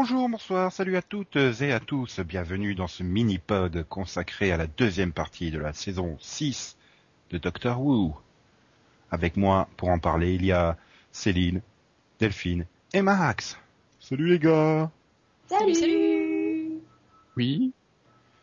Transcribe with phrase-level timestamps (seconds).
[0.00, 4.68] Bonjour, bonsoir, salut à toutes et à tous, bienvenue dans ce mini-pod consacré à la
[4.68, 6.76] deuxième partie de la saison 6
[7.30, 8.16] de Doctor Who.
[9.10, 10.76] Avec moi, pour en parler, il y a
[11.10, 11.62] Céline,
[12.20, 13.58] Delphine et Max.
[13.98, 14.88] Salut les gars
[15.48, 16.78] Salut, salut
[17.36, 17.72] Oui.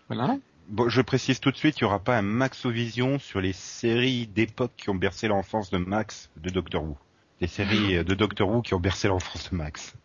[0.10, 0.38] Voilà.
[0.68, 4.28] Bon, je précise tout de suite, il n'y aura pas un Maxovision sur les séries
[4.28, 6.98] d'époque qui ont bercé l'enfance de Max de Doctor Who.
[7.40, 9.96] Les séries de Doctor Who qui ont bercé l'enfance de Max.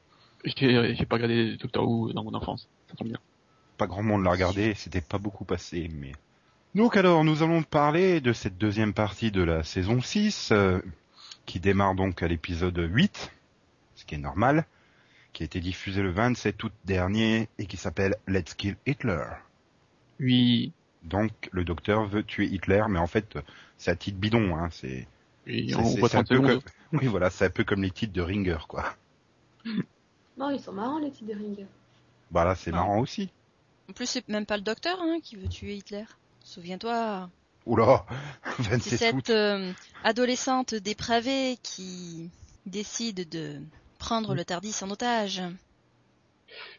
[0.44, 2.68] J'ai j'ai pas regardé Doctor Who dans mon enfance.
[2.88, 3.18] Ça tombe bien.
[3.76, 6.12] Pas grand monde l'a regardé, c'était pas beaucoup passé, mais...
[6.74, 10.80] Donc alors, nous allons parler de cette deuxième partie de la saison 6, euh,
[11.46, 13.32] qui démarre donc à l'épisode 8,
[13.96, 14.66] ce qui est normal,
[15.32, 19.24] qui a été diffusé le 27 août dernier et qui s'appelle Let's Kill Hitler.
[20.20, 20.72] Oui.
[21.02, 23.38] Donc le docteur veut tuer Hitler, mais en fait
[23.78, 24.68] c'est à titre bidon, hein.
[24.70, 25.08] C'est
[25.46, 26.62] Oui, on c'est- voit c'est un 30 peu secondes.
[26.62, 27.00] comme...
[27.00, 28.94] oui voilà, c'est un peu comme les titres de Ringer quoi.
[30.40, 31.66] Non, ils sont marrants les Ringer.
[32.30, 32.78] Bah là c'est Non.
[32.78, 33.30] marrant aussi.
[33.90, 36.04] En plus, c'est même pas le docteur hein, qui veut tuer Hitler.
[36.42, 37.28] Souviens-toi,
[37.66, 38.06] Oula,
[38.56, 39.22] c'est 27 août.
[39.26, 42.30] cette euh, adolescente dépravée qui
[42.64, 43.60] décide de
[43.98, 45.42] prendre le Tardis en otage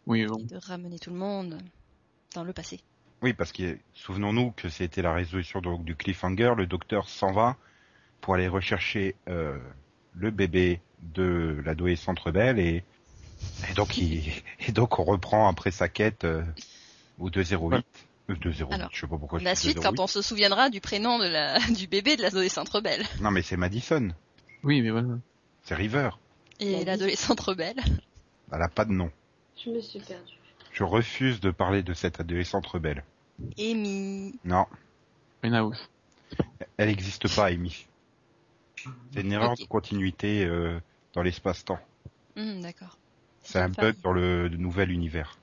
[0.07, 0.39] Oui, bon.
[0.39, 1.59] et de ramener tout le monde
[2.33, 2.79] dans le passé.
[3.21, 6.55] Oui, parce que souvenons-nous que c'était la résolution donc, du cliffhanger.
[6.57, 7.57] Le docteur s'en va
[8.21, 9.59] pour aller rechercher euh,
[10.15, 12.83] le bébé de l'adolescente rebelle et,
[13.69, 14.23] et donc il,
[14.67, 16.43] et donc on reprend après sa quête euh,
[17.19, 17.75] au 208.
[18.29, 19.89] Euh, 208, Alors, je sais pas pourquoi La suite, 208.
[19.97, 23.05] quand on se souviendra du prénom de la, du bébé de l'adolescente rebelle.
[23.19, 24.09] Non mais c'est Madison,
[24.63, 25.07] Oui, mais voilà.
[25.63, 26.09] c'est River.
[26.59, 27.79] Et La l'adolescente rebelle.
[28.53, 29.11] Elle a pas de nom.
[29.63, 30.33] Je me suis perdue.
[30.73, 33.03] Je refuse de parler de cette adolescente rebelle.
[33.59, 34.33] Amy.
[34.45, 34.65] Non,
[35.43, 35.89] House.
[36.77, 37.87] elle n'existe pas, Amy.
[39.13, 40.79] C'est une erreur de continuité euh,
[41.13, 41.79] dans l'espace-temps.
[42.37, 42.97] Hum, D'accord.
[43.41, 45.37] C'est un bug dans le nouvel univers.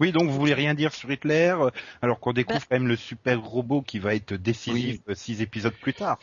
[0.00, 1.70] Oui, donc vous voulez rien dire sur Hitler, euh,
[2.02, 2.66] alors qu'on découvre Bah.
[2.70, 6.18] quand même le super robot qui va être décisif euh, six épisodes plus tard.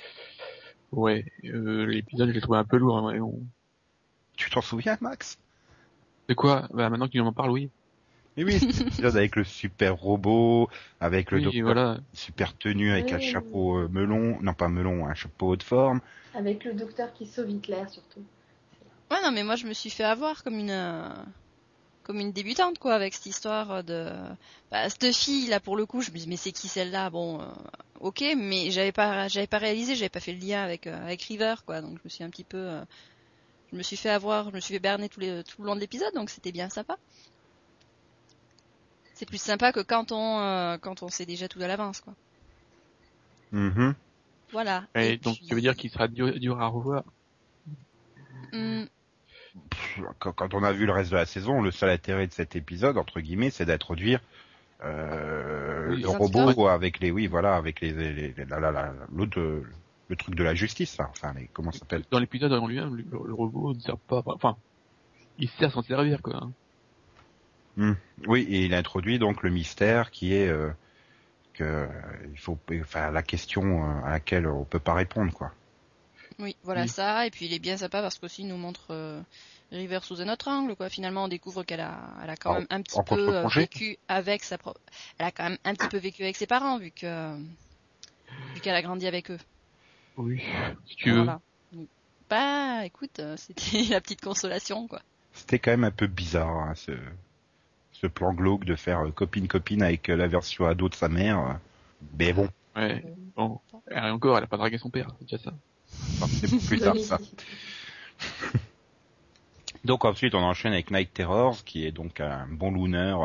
[0.92, 3.10] Ouais, euh, l'épisode, je l'ai trouvé un peu lourd.
[3.10, 3.20] hein.
[4.38, 5.38] Tu t'en souviens, Max?
[6.30, 6.68] De quoi?
[6.74, 7.70] Bah maintenant qu'il m'en parle, oui.
[8.38, 11.98] Mais oui, cet épisode avec le super robot, avec le oui, docteur voilà.
[12.14, 13.24] super tenu avec un Oui.
[13.24, 16.02] chapeau euh, melon, non pas melon, un chapeau haute forme.
[16.34, 18.24] Avec le docteur qui sauve Hitler surtout.
[19.12, 21.10] Ouais, non, mais moi, je me suis fait avoir comme une, euh,
[22.04, 24.12] comme une débutante, quoi, avec cette histoire de,
[24.72, 27.10] bah, cette fille, là, pour le coup, je me dis, mais c'est qui celle-là?
[27.10, 27.46] Bon, euh,
[28.00, 31.22] ok, mais j'avais pas, j'avais pas réalisé, j'avais pas fait le lien avec, euh, avec
[31.24, 32.82] River, quoi, donc je me suis un petit peu, euh,
[33.72, 35.76] je me suis fait avoir, je me suis fait berner tout, les, tout le long
[35.76, 36.98] de l'épisode, donc c'était bien sympa.
[39.14, 42.14] C'est plus sympa que quand on, euh, quand on sait déjà tout à l'avance, quoi.
[43.52, 43.96] Mhm.
[44.52, 44.84] Voilà.
[44.96, 47.04] Et, donc, puis- tu veux dire qu'il sera dur, dur à revoir?
[48.54, 48.88] Hum,
[50.20, 52.56] Quand, quand on a vu le reste de la saison, le seul intérêt de cet
[52.56, 54.20] épisode, entre guillemets, c'est d'introduire
[54.84, 58.94] euh, Oui, le robot avec les, oui, voilà, avec les, les, les- la- la- la-
[59.14, 61.08] l'autre, le truc de la justice, là.
[61.10, 64.22] enfin, les, comment ça s'appelle Dans l'épisode en lui-même, le, le robot ne sert pas...
[64.26, 64.58] Enfin,
[65.38, 66.36] il sert sans servir, quoi.
[67.78, 67.96] hein.
[68.28, 70.70] Oui, et il introduit donc le mystère qui est euh,
[71.54, 71.88] que
[72.32, 75.52] il faut, enfin, la question euh, à laquelle on peut pas répondre, quoi.
[76.40, 76.88] Oui, voilà Oui.
[76.90, 77.26] ça.
[77.26, 79.22] Et puis il est bien sympa parce qu'aussi il nous montre euh,
[79.72, 80.76] River sous un autre angle.
[80.76, 80.90] Quoi.
[80.90, 83.98] Finalement, on découvre qu'elle a, elle a quand En- même un petit peu euh, vécu
[84.08, 84.82] avec sa propre.
[85.18, 87.36] Elle a quand même un petit peu vécu avec ses parents vu que
[88.54, 89.40] vu qu'elle a grandi avec eux.
[90.18, 90.42] Oui,
[90.88, 91.24] si tu veux.
[91.24, 91.40] Voilà.
[92.30, 95.02] Bah, écoute, euh, c'était la petite consolation, quoi.
[95.34, 96.94] C'était quand même un peu bizarre, hein, ce,
[97.92, 101.60] ce plan glauque de faire copine-copine avec la version ado de sa mère.
[102.18, 103.04] Mais bon, Ouais,
[103.36, 103.60] bon.
[103.92, 105.54] Et encore, elle a pas dragué son père, c'est déjà ça.
[106.22, 107.18] Enfin, c'est plus tard ça.
[109.86, 113.16] Donc ensuite, on enchaîne avec Night Terrors, qui est donc un bon looner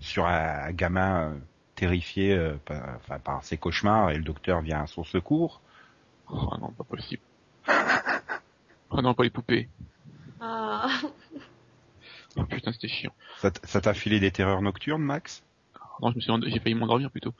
[0.00, 1.38] sur un gamin euh,
[1.76, 5.60] terrifié euh, par, enfin, par ses cauchemars, et le docteur vient à son secours.
[6.28, 7.22] Oh non, pas possible.
[8.88, 9.68] Oh non, pas les poupées.
[10.40, 10.88] Ah,
[12.36, 13.12] Oh putain, c'était chiant.
[13.38, 15.42] Ça t'a filé des terreurs nocturnes, Max?
[16.00, 17.34] Non, je me suis, j'ai failli m'endormir plutôt.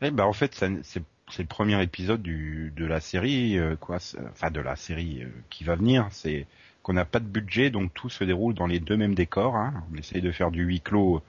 [0.00, 1.02] Eh ben en fait, c'est
[1.32, 3.96] c'est le premier épisode de la série, euh, quoi,
[4.30, 6.06] enfin de la série euh, qui va venir.
[6.10, 6.46] C'est
[6.82, 9.56] qu'on n'a pas de budget, donc tout se déroule dans les deux mêmes décors.
[9.56, 9.72] Hein.
[9.92, 11.22] On essaye de faire du huis clos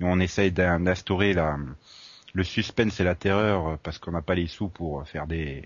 [0.00, 1.34] et on essaye d'in- d'instaurer
[2.34, 5.62] le suspense et la terreur euh, parce qu'on n'a pas les sous pour faire des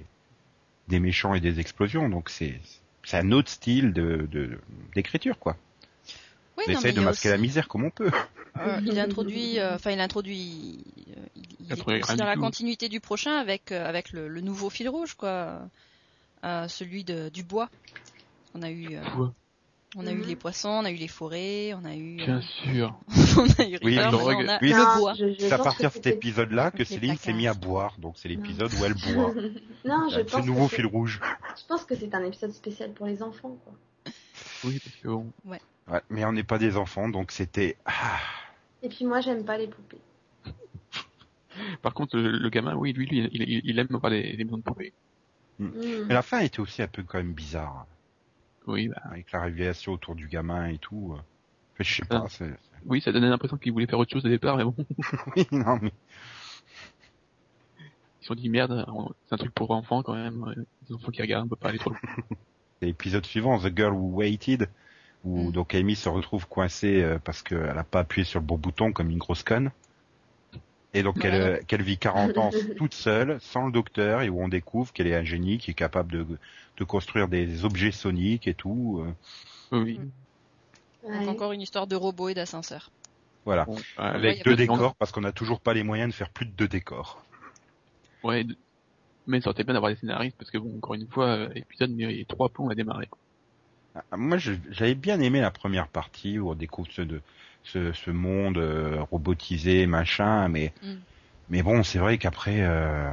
[0.88, 2.08] méchants et des explosions.
[2.08, 2.60] Donc c'est
[3.12, 3.92] un autre style
[4.94, 5.56] d'écriture quoi.
[6.66, 8.10] Oui, on essaye de masquer la misère comme on peut.
[8.58, 10.84] Euh, il introduit, euh, enfin il introduit,
[11.16, 12.40] euh, il, il est dans la tout.
[12.40, 15.62] continuité du prochain avec euh, avec le, le nouveau fil rouge quoi,
[16.44, 17.68] euh, celui de, du bois.
[18.54, 19.02] On a eu, euh.
[19.96, 20.26] On a eu Mhm.
[20.26, 22.94] les poissons, on a eu les forêts, on a eu, Bien sûr.
[23.38, 24.36] on a eu Oui, River, drogue.
[24.38, 25.14] on a Oui, le bois.
[25.38, 28.72] C'est à partir de cet épisode-là que Céline s'est mise à boire, donc c'est l'épisode
[28.74, 29.34] où elle boit.
[29.84, 31.20] non, je Ce pense, nouveau que fil rouge.
[31.56, 33.56] je pense que c'est un épisode spécial pour les enfants.
[33.64, 33.72] Quoi.
[34.64, 35.26] Oui, parce que bon.
[35.44, 35.60] Ouais,
[36.08, 37.76] mais on n'est pas des enfants, donc c'était...
[37.84, 38.18] Ah,
[38.82, 40.00] Et puis moi, j'aime pas les poupées.
[41.82, 44.58] Par contre, le, le gamin, oui, lui, lui, il, il, il aime des, des maisons
[44.58, 44.92] de poupées.
[45.58, 45.68] Mm.
[46.06, 47.86] Mais la fin était aussi un peu quand même bizarre,
[48.66, 51.10] Oui, bah, avec la révélation autour du gamin et tout.
[51.12, 51.24] Enfin,
[51.80, 52.28] je sais pas, Ah.
[52.30, 52.56] c'est...
[52.86, 54.74] oui, ça donnait l'impression qu'il voulait faire autre chose au départ, mais bon,
[55.36, 55.92] Oui, non, mais...
[57.80, 60.54] ils se sont dit merde, on- c'est un truc pour enfants quand même.
[60.88, 61.98] Les enfants qui regardent, on peut pas aller trop loin.
[62.82, 64.68] L'épisode suivant, The Girl Who Waited,
[65.24, 65.52] où Mm.
[65.52, 68.92] donc Amy se retrouve coincée euh, parce qu'elle a pas appuyé sur le bon bouton
[68.92, 69.70] comme une grosse conne.
[70.92, 71.30] Et donc Ouais.
[71.30, 75.06] euh, qu'elle vit 40 ans toute seule, sans le docteur, et où on découvre qu'elle
[75.06, 76.26] est un génie qui est capable de,
[76.78, 79.04] de construire des objets soniques et tout.
[79.72, 79.98] euh, Oui.
[79.98, 80.10] Mm.
[81.02, 81.18] Ouais.
[81.20, 82.90] Donc encore une histoire de robots et d'ascenseurs.
[83.44, 83.64] voilà.
[83.66, 86.14] Bon, Avec y a deux de décors, parce qu'on n'a toujours pas les moyens de
[86.14, 87.22] faire plus de deux décors.
[88.22, 88.44] Ouais,
[89.26, 91.92] mais ça aurait été bien d'avoir des scénaristes parce que bon, encore une fois, épisode
[91.92, 93.06] mais trois plombs à démarrer.
[93.06, 93.18] quoi.
[93.94, 97.20] Ah, Moi, j'avais bien aimé la première partie où on découvre ce, de,
[97.64, 100.94] ce, ce monde euh, robotisé, machin, mais Mm.
[101.48, 103.10] mais bon, c'est vrai qu'après, euh,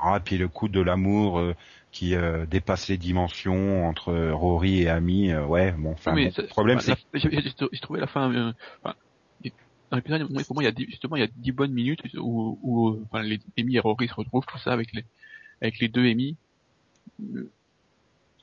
[0.00, 1.54] ah, puis le coup de l'amour euh,
[1.92, 6.46] qui euh, dépasse les dimensions entre Rory et Amy, euh, ouais, bon, enfin, bon, le
[6.48, 8.32] problème c'est j'ai trouvé la fin.
[8.34, 8.52] euh,
[8.82, 8.94] enfin,
[9.90, 12.58] dans l'épisode, pour moi, il y a justement il y a dix bonnes minutes où,
[12.62, 15.04] où enfin, les Amy et Rory se retrouvent tout ça avec les
[15.60, 16.36] avec les deux Amy.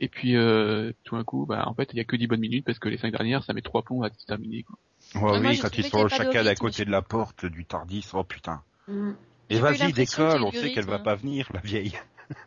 [0.03, 2.41] Et puis euh, tout d'un coup, bah en fait il y a que dix bonnes
[2.41, 4.63] minutes parce que les cinq dernières ça met trois plombs à se terminer.
[4.63, 4.77] Quoi.
[5.21, 8.61] Ouais, oui, quand ils sont chacun rythme côté de la porte du Tardis, oh putain.
[8.89, 9.11] Mm.
[9.49, 11.97] Et vas-y, décolle, on sait qu'elle va pas venir, la vieille.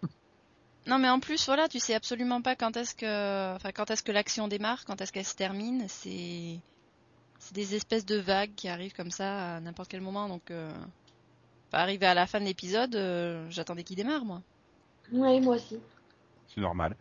[0.88, 4.04] Non mais en plus voilà, tu sais absolument pas quand est-ce que, enfin quand est-ce
[4.04, 5.84] que l'action démarre, quand est-ce qu'elle se termine.
[5.88, 6.60] C'est,
[7.40, 10.28] c'est des espèces de vagues qui arrivent comme ça à n'importe quel moment.
[10.28, 10.70] Donc, euh...
[11.68, 14.42] enfin, arrivé à la fin de l'épisode, euh, j'attendais qu'il démarre moi.
[15.10, 15.80] Oui, moi aussi.
[16.46, 16.94] C'est normal.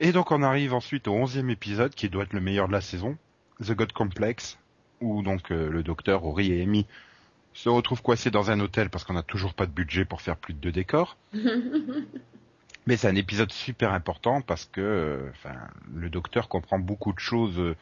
[0.00, 2.80] Et donc on arrive ensuite au onzième épisode, qui doit être le meilleur de la
[2.80, 3.16] saison,
[3.64, 4.58] The God Complex,
[5.00, 6.86] où donc euh, le docteur Rory et Amy
[7.54, 10.36] se retrouvent coincés dans un hôtel parce qu'on n'a toujours pas de budget pour faire
[10.36, 11.16] plus de deux décors.
[12.86, 15.30] Mais c'est un épisode super important parce que euh,
[15.94, 17.76] le docteur comprend beaucoup de choses euh,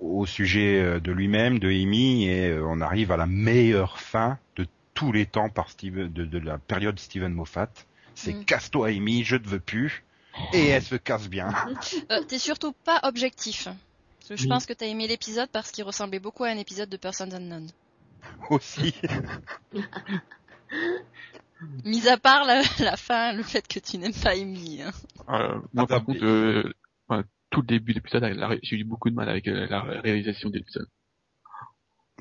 [0.00, 4.66] au sujet euh, de lui-même, de Amy, et on arrive à la meilleure fin de
[4.94, 7.68] tous les temps par Steven, de, de la période Steven Moffat.
[8.14, 8.44] C'est Mm.
[8.44, 10.04] casse-toi Amy, je ne veux plus.
[10.52, 11.48] Et elle se casse bien.
[12.10, 13.64] Euh, t'es surtout pas objectif.
[13.64, 14.48] Parce que je Oui.
[14.48, 17.68] pense que t'as aimé l'épisode parce qu'il ressemblait beaucoup à un épisode de Persons Unknown.
[18.50, 18.94] Aussi.
[21.84, 24.82] Mis à part la, la fin, le fait que tu n'aimes pas Amy.
[24.82, 24.92] hein.
[25.28, 26.72] Euh, moi par contre, euh,
[27.08, 30.56] enfin, tout le début de l'épisode, j'ai eu beaucoup de mal avec la réalisation de
[30.58, 30.86] l'épisode.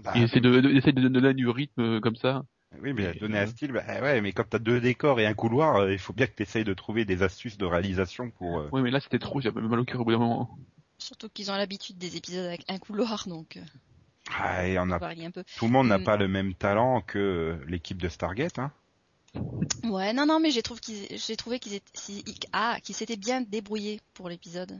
[0.03, 2.43] Bah, Il essaie de, de, essaie de donner du rythme comme ça.
[2.81, 5.25] Oui, mais Et, donner un euh, style, bah, ouais, mais quand t'as deux décors et
[5.25, 8.29] un couloir, euh, il faut bien que tu essayes de trouver des astuces de réalisation
[8.31, 8.59] pour.
[8.59, 10.49] euh, Oui, mais là c'était trop, j'avais mal au cœur au bout d'un moment.
[10.99, 13.61] Surtout qu'ils ont l'habitude des épisodes avec un couloir, donc euh,
[14.37, 15.43] ah, et on a, un peu.
[15.57, 16.03] tout le monde n'a Mm.
[16.03, 18.71] pas le même talent que l'équipe de Stargate, hein.
[19.83, 23.17] Ouais, non, non, mais j'ai trouvé qu'ils, j'ai trouvé qu'ils étaient, si- ah, qu'ils s'étaient
[23.17, 24.77] bien débrouillés pour l'épisode.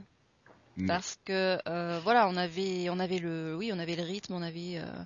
[0.76, 0.86] Mm.
[0.86, 4.42] Parce que, euh, voilà, on avait, on avait le, oui, on avait le rythme, on
[4.42, 5.04] avait euh,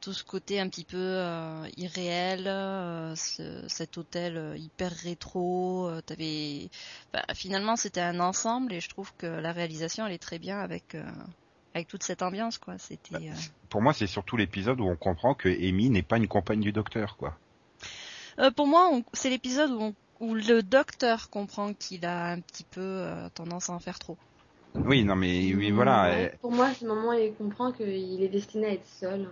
[0.00, 5.88] tout ce côté un petit peu euh, irréel, euh, ce- cet hôtel euh, hyper rétro.
[5.88, 6.70] euh, t'avais,
[7.12, 10.58] bah, finalement, c'était un ensemble et je trouve que la réalisation, elle est très bien
[10.58, 11.04] avec, euh,
[11.74, 12.78] avec toute cette ambiance, quoi.
[12.78, 13.16] C'était.
[13.30, 13.34] euh,
[13.68, 16.72] Pour moi, c'est surtout l'épisode où on comprend que Amy n'est pas une compagne du
[16.72, 17.36] docteur, quoi.
[18.38, 22.40] Euh, pour moi, on- c'est l'épisode où, on- où le docteur comprend qu'il a un
[22.40, 24.16] petit peu euh, tendance à en faire trop.
[24.76, 26.10] Oui, non, mais oui, Mm, voilà.
[26.10, 26.38] ouais.
[26.40, 29.28] Pour moi, c'est le moment où il comprend qu'il est destiné à être seul.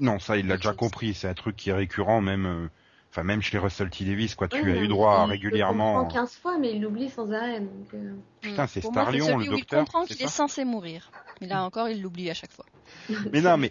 [0.00, 1.14] Non, ça, il l'a déjà compris.
[1.14, 2.68] C'est un truc qui est récurrent, même, euh,
[3.10, 4.48] enfin, même chez Russell T Davis, quoi.
[4.48, 5.98] Tu as eu droit il- régulièrement.
[5.98, 7.60] le comprend 15 fois, mais il l'oublie sans arrêt.
[7.60, 11.10] Donc, euh, Putain, c'est Pour moi, Starlion, le docteur, Il comprend qu'il est censé mourir.
[11.40, 12.66] Mais là encore, il l'oublie à chaque fois.
[13.32, 13.70] Mais non, mais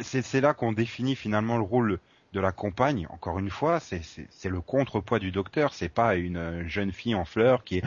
[0.00, 1.98] c'est c'est là qu'on définit finalement le rôle
[2.32, 3.06] de la compagne.
[3.10, 4.02] Encore une fois, c'est
[4.44, 5.72] le contrepoids du docteur.
[5.72, 7.84] C'est pas une euh, jeune fille en fleurs qui est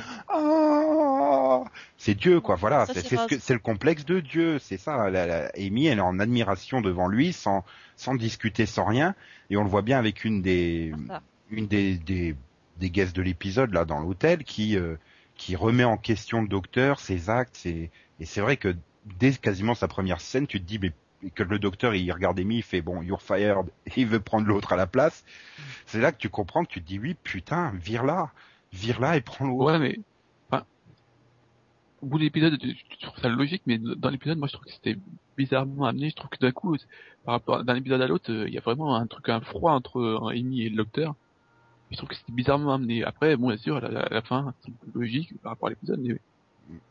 [1.98, 2.56] C'est Dieu quoi.
[2.56, 3.02] Voilà, c'est
[3.40, 4.60] ce le complexe de Dieu.
[4.60, 5.10] C'est ça.
[5.10, 7.64] La, la- Amy, elle est en admiration devant lui, sans
[7.96, 9.16] sans discuter, sans rien.
[9.50, 10.94] Et on le voit bien avec une des
[11.52, 12.36] une des des,
[12.78, 14.96] des guests de l'épisode là dans l'hôtel qui euh,
[15.36, 17.90] qui remet en question le docteur, ses actes, ses...
[18.20, 18.76] et c'est vrai que
[19.20, 20.92] dès quasiment sa première scène, tu te dis mais
[21.36, 24.48] que le docteur il regarde Amy, il fait bon you're fired, et il veut prendre
[24.48, 25.24] l'autre à la place.
[25.86, 28.32] C'est là que tu comprends que tu te dis oui putain vire là,
[28.74, 29.66] vire là et prends l'autre.
[29.66, 30.00] Ouais, mais
[32.02, 34.72] au bout de l'épisode, je trouve ça logique, mais dans l'épisode, moi, je trouve que
[34.72, 34.98] c'était
[35.38, 36.10] bizarrement amené.
[36.10, 36.76] Je trouve que d'un coup,
[37.26, 40.20] par rapport d'un épisode à l'autre, il y a vraiment un truc, un froid entre
[40.32, 41.16] Amy et le docteur.
[41.92, 43.04] Je trouve que c'était bizarrement amené.
[43.04, 46.18] Après, bon, bien sûr, à la, fin, c'est logique par rapport à l'épisode, mais...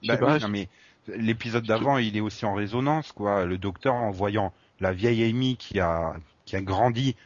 [0.07, 0.69] Bah, pas, oui, non, mais
[1.09, 3.47] l'épisode d'avant, il est aussi en résonance, quoi.
[3.47, 6.15] Le docteur, en voyant la vieille Amy qui a,
[6.45, 7.17] qui a grandi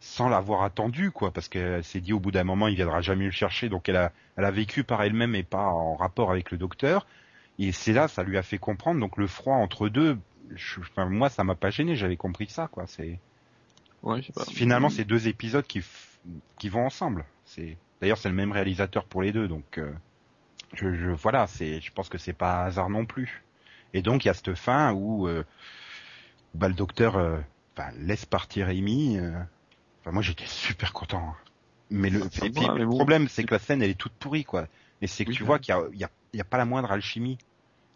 [0.00, 3.26] sans l'avoir attendu, quoi, parce qu'elle s'est dit au bout d'un moment, il viendra jamais
[3.26, 6.50] le chercher, donc elle a, elle a vécu par elle-même et pas en rapport avec
[6.50, 7.06] le docteur.
[7.58, 9.00] Et c'est là, ça lui a fait comprendre.
[9.00, 10.18] Donc le froid entre deux,
[10.54, 11.96] je, enfin, moi, ça m'a pas gêné.
[11.96, 12.86] J'avais compris ça, quoi.
[12.86, 13.18] C'est
[14.02, 14.44] ouais, pas.
[14.44, 15.82] finalement c'est deux épisodes qui
[16.58, 17.24] qui vont ensemble.
[17.44, 19.92] C'est d'ailleurs c'est le même réalisateur pour les deux, donc euh,
[20.74, 23.42] je, je, voilà, c'est je pense que c'est pas hasard non plus.
[23.94, 25.44] Et donc il y a cette fin où euh,
[26.54, 27.38] bah, le docteur euh,
[27.98, 29.18] laisse partir Amy.
[30.00, 31.28] Enfin, moi j'étais super content.
[31.28, 31.36] Hein.
[31.90, 34.66] Mais le, et puis, le problème c'est que la scène elle est toute pourrie quoi.
[35.02, 36.58] Et c'est que tu vois qu'il y a, il y a il n'y a pas
[36.58, 37.38] la moindre alchimie.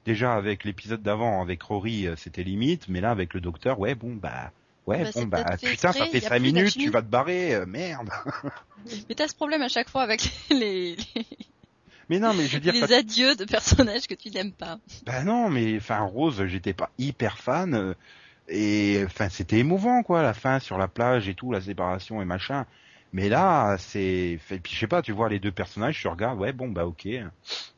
[0.05, 3.95] Déjà avec l'épisode d'avant, avec Rory, euh, c'était limite, mais là avec le docteur, ouais,
[3.97, 4.52] bon bah,
[4.87, 6.85] ouais, Bah, bon bah, putain, ça fait y a cinq plus minutes, d'alchimie.
[6.85, 8.09] tu vas te barrer, euh, merde.
[9.09, 11.26] Mais t'as ce problème à chaque fois avec les, les,
[12.09, 14.78] mais non, mais je veux dire, les adieux de personnages que tu n'aimes pas.
[15.02, 17.75] bah non, mais enfin Rose, j'étais pas hyper fan.
[17.75, 17.95] euh,
[18.49, 22.25] et enfin c'était émouvant quoi, la fin sur la plage et tout, la séparation et
[22.25, 22.64] machin.
[23.13, 26.39] Mais là, c'est, et puis je sais pas, tu vois les deux personnages, tu regardes,
[26.39, 27.09] ouais, bon bah ok,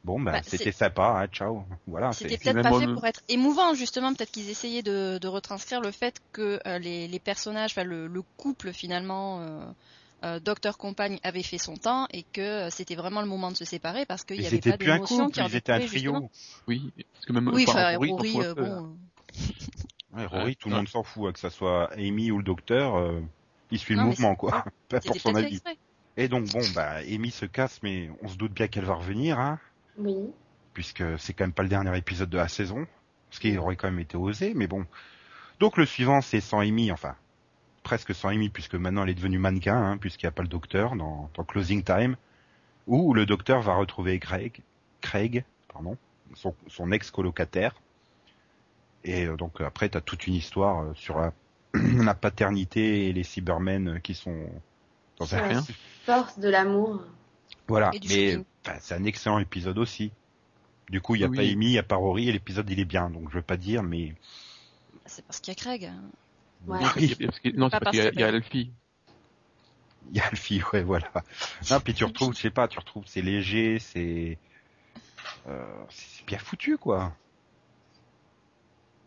[0.04, 2.12] bon bah, Bah, c'était sympa, hein, ciao, voilà.
[2.12, 4.12] C'était peut-être pas fait pour être émouvant, justement.
[4.14, 8.06] Peut-être qu'ils essayaient de, de retranscrire le fait que euh, les, les personnages, enfin le,
[8.06, 9.60] le couple finalement, euh,
[10.24, 13.56] euh, docteur compagne avait fait son temps et que euh, c'était vraiment le moment de
[13.56, 15.56] se séparer parce qu'il Ils y avait pas plus un d'émotion couple, qui en ils
[15.56, 16.30] étaient un trio.
[16.66, 18.96] Oui, parce que même Oui, enfin, Rory, euh, bon.
[20.16, 20.54] Ouais, Rory, Ouais.
[20.56, 23.20] tout le monde s'en fout, hein, que ça soit Amy ou le docteur, euh,
[23.70, 24.64] il suit le Non, mouvement, quoi.
[24.90, 25.62] C'était importe son avis.
[26.16, 29.38] Et donc, bon, bah, Amy se casse, mais on se doute bien qu'elle va revenir,
[29.38, 29.58] hein,
[29.98, 30.16] Oui.
[30.74, 32.86] puisque c'est quand même pas le dernier épisode de la saison,
[33.30, 34.86] ce qui aurait quand même été osé, mais bon.
[35.60, 37.14] Donc, le suivant, c'est sans Amy, enfin,
[37.82, 40.48] presque sans Amy, puisque maintenant elle est devenue mannequin, hein, puisqu'il n'y a pas le
[40.48, 42.16] docteur dans, dans Closing Time,
[42.86, 44.62] où le docteur va retrouver Craig,
[45.00, 45.96] Craig, pardon,
[46.34, 47.74] son, son ex-colocataire.
[49.04, 51.32] Et euh, donc après, t'as toute une histoire euh, sur la,
[52.04, 54.48] la paternité et les Cybermen euh, qui sont
[55.18, 55.48] dans un...
[55.48, 55.62] la
[56.04, 57.02] force de l'amour.
[57.66, 58.38] Voilà, mais
[58.80, 60.10] c'est un excellent épisode aussi.
[60.88, 61.36] Du coup, il y a Oui.
[61.36, 63.42] pas Amy, il y a pas Rory, et l'épisode il est bien, donc je veux
[63.42, 64.14] pas dire, mais
[65.04, 65.84] C'est parce qu'il y a Craig.
[65.84, 66.00] hein.
[66.66, 66.78] Ouais.
[66.96, 67.16] Oui,
[67.54, 68.72] non, c'est parce qu'il y a, parce il y a que- Alfie.
[70.10, 71.10] il y a fille, ouais, voilà.
[71.70, 74.38] Non, puis tu retrouves, je sais pas, tu retrouves, c'est léger, c'est,
[75.46, 77.12] euh, c'est bien foutu, quoi.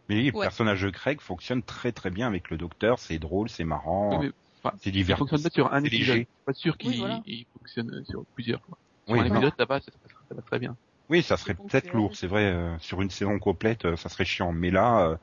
[0.10, 0.42] Mais le Ouais.
[0.46, 4.28] personnage de Craig fonctionne très très bien avec le docteur, c'est drôle, c'est marrant, Oui,
[4.28, 4.32] mais,
[4.64, 5.18] enfin, c'est il divers.
[5.18, 6.16] fonctionne pas sur un épisode.
[6.16, 6.28] léger.
[6.46, 7.22] Pas sûr qu'il Oui, voilà.
[7.26, 8.62] il fonctionne sur plusieurs.
[8.62, 8.78] Quoi.
[9.06, 9.36] Sur Oui, un non.
[9.36, 10.76] épisode, ça va, ça, ça, ça va très bien.
[11.10, 14.26] Oui, ça serait peut-être lourd, c'est vrai, euh, sur une saison complète, euh, ça serait
[14.26, 14.52] chiant.
[14.54, 15.16] Mais là, euh,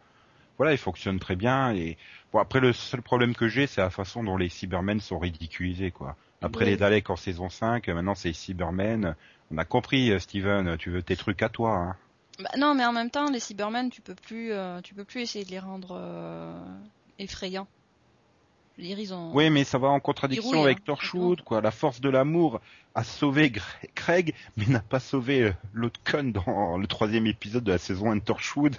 [0.58, 1.74] voilà, il fonctionne très bien.
[1.74, 1.96] Et
[2.32, 5.90] bon, après, le seul problème que j'ai, c'est la façon dont les Cybermen sont ridiculisés,
[5.90, 6.16] quoi.
[6.42, 6.70] Après Oui.
[6.72, 9.16] les Daleks en saison 5, euh, maintenant c'est les Cybermen.
[9.50, 11.74] On a compris, Steven, tu veux tes trucs à toi.
[11.76, 11.96] Hein.
[12.38, 15.22] Bah, non, mais en même temps, les Cybermen, tu peux plus, euh, tu peux plus
[15.22, 16.52] essayer de les rendre euh,
[17.18, 17.66] effrayants.
[18.76, 19.32] Je veux dire, ils ont.
[19.34, 21.60] Oui, mais ça va en contradiction avec hein, Torchwood, quoi.
[21.60, 22.60] La force de l'amour
[22.94, 23.62] a sauvé Gre-
[23.96, 28.12] Craig, mais n'a pas sauvé euh, l'autre con dans le troisième épisode de la saison
[28.12, 28.76] 1 de Torchwood.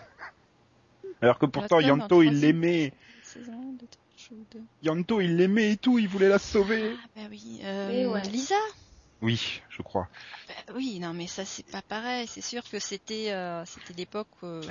[1.22, 2.94] Alors que pourtant, Yanto, il l'aimait.
[3.24, 3.86] Saison de
[4.16, 4.64] Torchwood.
[4.84, 6.94] Yanto, il l'aimait et tout, il voulait la sauver.
[6.96, 7.60] Ah bah oui.
[7.64, 8.22] Euh, ouais.
[8.30, 8.56] Lisa.
[9.22, 10.08] Oui, je crois.
[10.48, 12.26] Bah oui, non, mais ça c'est pas pareil.
[12.28, 14.62] C'est sûr que c'était, euh, c'était l'époque, euh,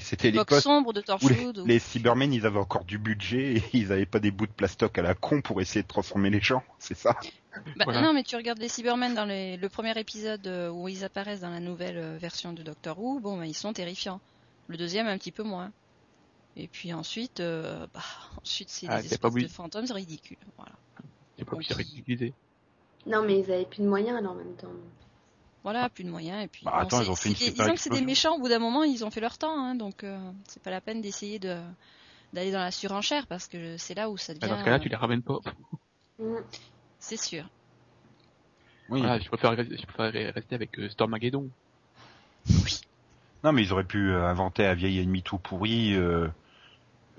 [0.00, 1.58] C'était l'époque l'époque sombre de où les, Torchwood.
[1.58, 4.52] où- les Cybermen, ils avaient encore du budget et ils avaient pas des bouts de
[4.52, 7.16] plastoc à la con pour essayer de transformer les gens, c'est ça?
[7.76, 8.02] Bah, Voilà.
[8.02, 11.40] Non, mais tu regardes les Cybermen dans les- le premier épisode euh, où ils apparaissent
[11.40, 13.20] dans la nouvelle version de Doctor Who.
[13.20, 14.20] Bon, bah, ils sont terrifiants.
[14.68, 15.72] Le deuxième un petit peu moins.
[16.56, 18.02] Et puis ensuite, euh, bah,
[18.42, 20.36] ensuite c'est Ah, des pas espèces de fantômes ridicules.
[20.58, 20.72] Voilà.
[21.38, 21.56] C'est pas.
[23.08, 24.68] Non, mais ils avaient plus de moyens alors en même temps.
[25.64, 26.44] Voilà, plus de moyens.
[26.44, 28.36] Et puis, Bah, bon, attends, ils ont fait une des- disons que c'est des méchants.
[28.36, 30.80] Au bout d'un moment, ils ont fait leur temps, hein, donc euh, c'est pas la
[30.80, 31.58] peine d'essayer de
[32.34, 34.48] d'aller dans la surenchère parce que c'est là où ça devient.
[34.48, 35.38] Dans ce cas-là, euh, tu les ramènes pas.
[36.18, 36.36] Mm.
[36.98, 37.48] C'est sûr.
[38.90, 39.00] Oui.
[39.00, 41.48] Voilà, je préfère, je préfère rester avec euh, Stormageddon.
[42.64, 42.80] Oui.
[43.44, 46.28] Non, mais ils auraient pu euh, inventer un vieil ennemi tout pourri euh,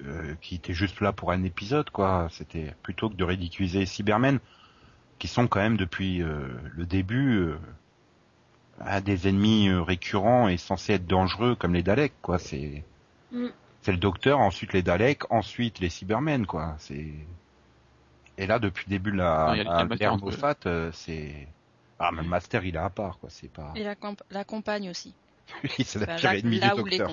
[0.04, 2.28] euh, qui était juste là pour un épisode, quoi.
[2.32, 4.40] C'était plutôt que de ridiculiser Cybermen,
[5.20, 10.94] qui sont quand même depuis euh, le début euh, des ennemis euh, récurrents et censés
[10.94, 12.40] être dangereux, comme les Daleks, quoi.
[12.40, 12.84] C'est
[13.32, 13.50] Mm.
[13.84, 16.76] c'est le Docteur, ensuite les Daleks, ensuite les Cybermen, quoi.
[16.80, 17.14] C'est
[18.40, 20.18] et là depuis le début de la l'ère.
[20.18, 20.56] Moffat,
[20.94, 21.48] c'est
[22.00, 23.30] ah mais le Master il est à part, quoi.
[23.30, 25.14] C'est pas Et la, camp- la compagne aussi.
[25.64, 27.12] Oui, c'est la pire ennemie là du docteur.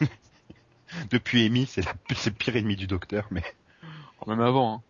[1.10, 3.42] Depuis Amy, c'est la c'est le pire ennemi du docteur, mais
[4.20, 4.82] Oh, Même avant, hein.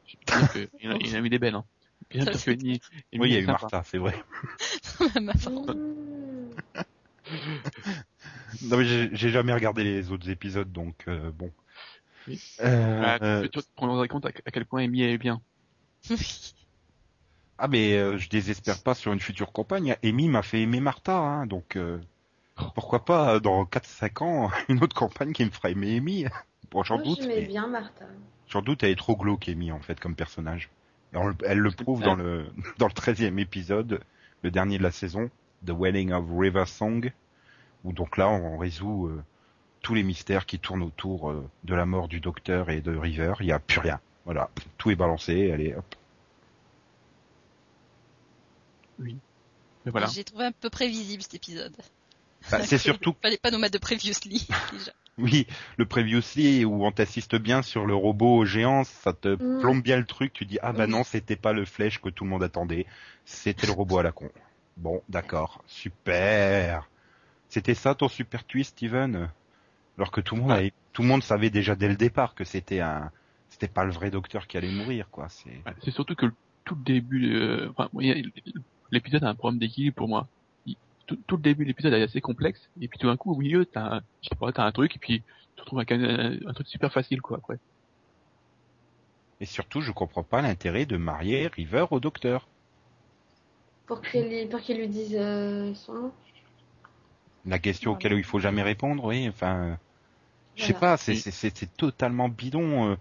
[0.80, 1.54] Il, a, il a eu des belles.
[1.54, 1.64] Hein.
[2.14, 2.80] Bien sûr que oui,
[3.12, 3.46] il y a eu.
[3.46, 4.14] Martha, c'est vrai.
[8.62, 11.50] Non mais j'ai jamais regardé les autres épisodes, donc euh, bon.
[12.28, 12.40] Oui.
[12.60, 15.40] Euh, Ah, euh, tu tu te rendrais compte à, à quel point Amy est bien.
[17.58, 19.96] ah mais euh, je désespère pas sur une future campagne.
[20.02, 22.00] Amy m'a fait aimer Martha, hein, donc euh,
[22.74, 26.26] pourquoi pas euh, dans 4-5 ans une autre campagne qui me fera aimer Amy.
[26.70, 28.06] Bon, j'en doute, j'aimais mais bien Martha.
[28.48, 30.70] j'en doute, elle est trop glauque Amy en fait comme personnage.
[31.14, 32.46] On elle le prouve dans le
[32.78, 34.00] dans le 13e épisode,
[34.42, 35.30] le dernier de la saison,
[35.66, 37.12] The Wedding of River Song,
[37.84, 39.22] où donc là on résout euh,
[39.82, 43.34] tous les mystères qui tournent autour euh, de la mort du docteur et de River.
[43.40, 44.00] Il y a plus rien.
[44.24, 45.52] Voilà, tout est balancé.
[45.52, 45.94] Allez, hop.
[49.84, 50.06] Mais voilà.
[50.06, 51.76] J'ai trouvé un peu prévisible cet épisode.
[52.50, 54.46] Bah, c'est surtout, Fallait pas nous mettre de previously.
[54.72, 54.92] déjà.
[55.18, 59.60] Oui, le previously où on t'assiste bien sur le robot géant, ça te Mm.
[59.60, 60.32] plombe bien le truc.
[60.32, 60.90] Tu dis ah bah Oui.
[60.90, 62.86] non, c'était pas le flèche que tout le monde attendait,
[63.24, 64.30] c'était le robot à la con.
[64.76, 66.88] Bon, d'accord, super.
[67.48, 69.30] C'était ça ton super twist, Steven?
[69.96, 70.56] Alors que tout le monde, Ouais.
[70.58, 73.10] avait- tout le monde savait déjà dès le départ que c'était un,
[73.48, 75.28] c'était pas le vrai docteur qui allait mourir, quoi.
[75.28, 75.50] C'est.
[75.50, 77.88] Ouais, C'est surtout que le- tout le début, euh, enfin,
[78.90, 80.28] l'épisode a un problème d'équilibre pour moi.
[81.06, 83.36] Tout, tout le début de l'épisode est assez complexe, et puis tout d'un coup, au
[83.38, 85.92] milieu, t'as, un- je sais pas, t'as un truc, et puis tu te retrouves avec
[85.92, 87.58] un, un truc super facile, quoi, après.
[89.38, 92.48] Et surtout, je comprends pas l'intérêt de marier River au docteur.
[93.86, 96.12] Pour qu'il lui, pour qu'il lui dise euh, son nom.
[97.46, 97.98] La question Voilà.
[97.98, 99.28] auquel il faut jamais répondre, oui.
[99.28, 99.78] Enfin,
[100.56, 100.80] je sais Voilà.
[100.80, 102.96] pas, c'est c'est- c'est c'est totalement bidon.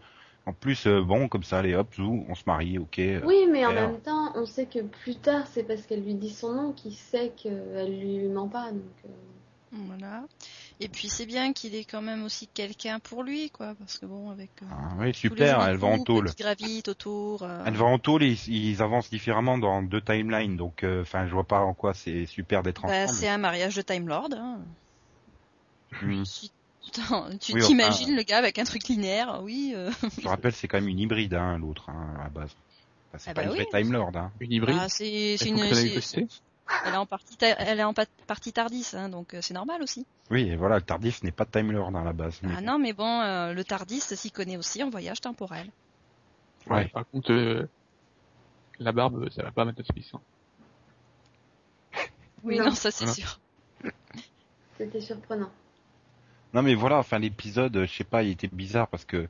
[0.45, 2.99] En plus, euh, bon, comme ça, allez, hop, zou, on se marie, ok.
[2.99, 3.21] euh.
[3.25, 6.29] Oui, mais en même temps, on sait que plus tard, c'est parce qu'elle lui dit
[6.31, 8.71] son nom qu'il sait qu'elle lui ment pas.
[8.71, 9.09] Donc, euh,
[9.71, 10.25] Voilà.
[10.81, 14.05] Et puis c'est bien qu'il ait quand même aussi quelqu'un pour lui, quoi, parce que
[14.05, 16.29] bon, avec euh, Ah, oui, super, elle va en tôle.
[16.37, 17.43] gravitent autour.
[17.43, 21.25] euh, Elle va en tôle, ils, ils avancent différemment dans deux timelines, donc, euh, enfin,
[21.25, 23.17] je vois pas en quoi c'est super d'être bah, ensemble.
[23.17, 24.29] c'est un mariage de Time Lord.
[24.33, 24.59] Hein.
[26.91, 29.73] Tu Oui, enfin, t'imagines le gars avec un truc linéaire, oui.
[29.75, 29.89] euh,
[30.21, 32.51] Je rappelle, c'est quand même une hybride, hein, l'autre, hein, à la base.
[33.09, 33.65] Enfin, c'est Ah pas bah une oui.
[33.69, 34.31] vraie Time Lord, hein.
[34.39, 34.77] Une hybride.
[34.79, 35.59] ah, c'est une,
[36.85, 39.53] elle est en partie, ta- elle est en pa- partie tardis, hein, donc euh, c'est
[39.53, 40.05] normal aussi.
[40.29, 42.39] Oui, et voilà, le Tardif n'est pas Time Lord à la base.
[42.41, 45.69] mais Ah non, mais bon, euh, le tardis s'y connaît aussi en voyage temporel.
[46.67, 46.87] Ouais.
[46.89, 47.67] Par contre, euh,
[48.79, 50.09] la barbe, ça va pas mettre Smith.
[50.13, 50.21] Hein.
[52.43, 52.65] Oui, Non.
[52.65, 53.15] non, ça c'est Voilà.
[53.15, 53.39] sûr.
[54.77, 55.51] c'était surprenant.
[56.53, 59.27] Non mais voilà, enfin l'épisode, euh, je sais pas, il était bizarre parce que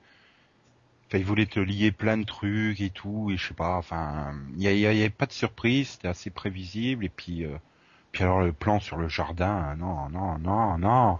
[1.07, 4.33] enfin, il voulait te lier plein de trucs et tout, et je sais pas, enfin,
[4.55, 7.55] il y, a- il y avait pas de surprise, c'était assez prévisible, et puis, euh,
[8.11, 11.19] puis alors le plan sur le jardin, euh, non, non, non, non,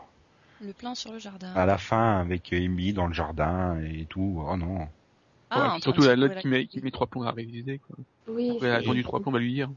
[0.61, 1.53] Le plan sur le jardin.
[1.55, 4.87] à la fin avec Amy dans le jardin et tout, oh non.
[5.49, 7.95] Ah, surtout la l'autre qui met, qui met trois plombs à réviser, quoi.
[8.27, 9.69] Oui, Elle a attendu trois plombs à lui dire.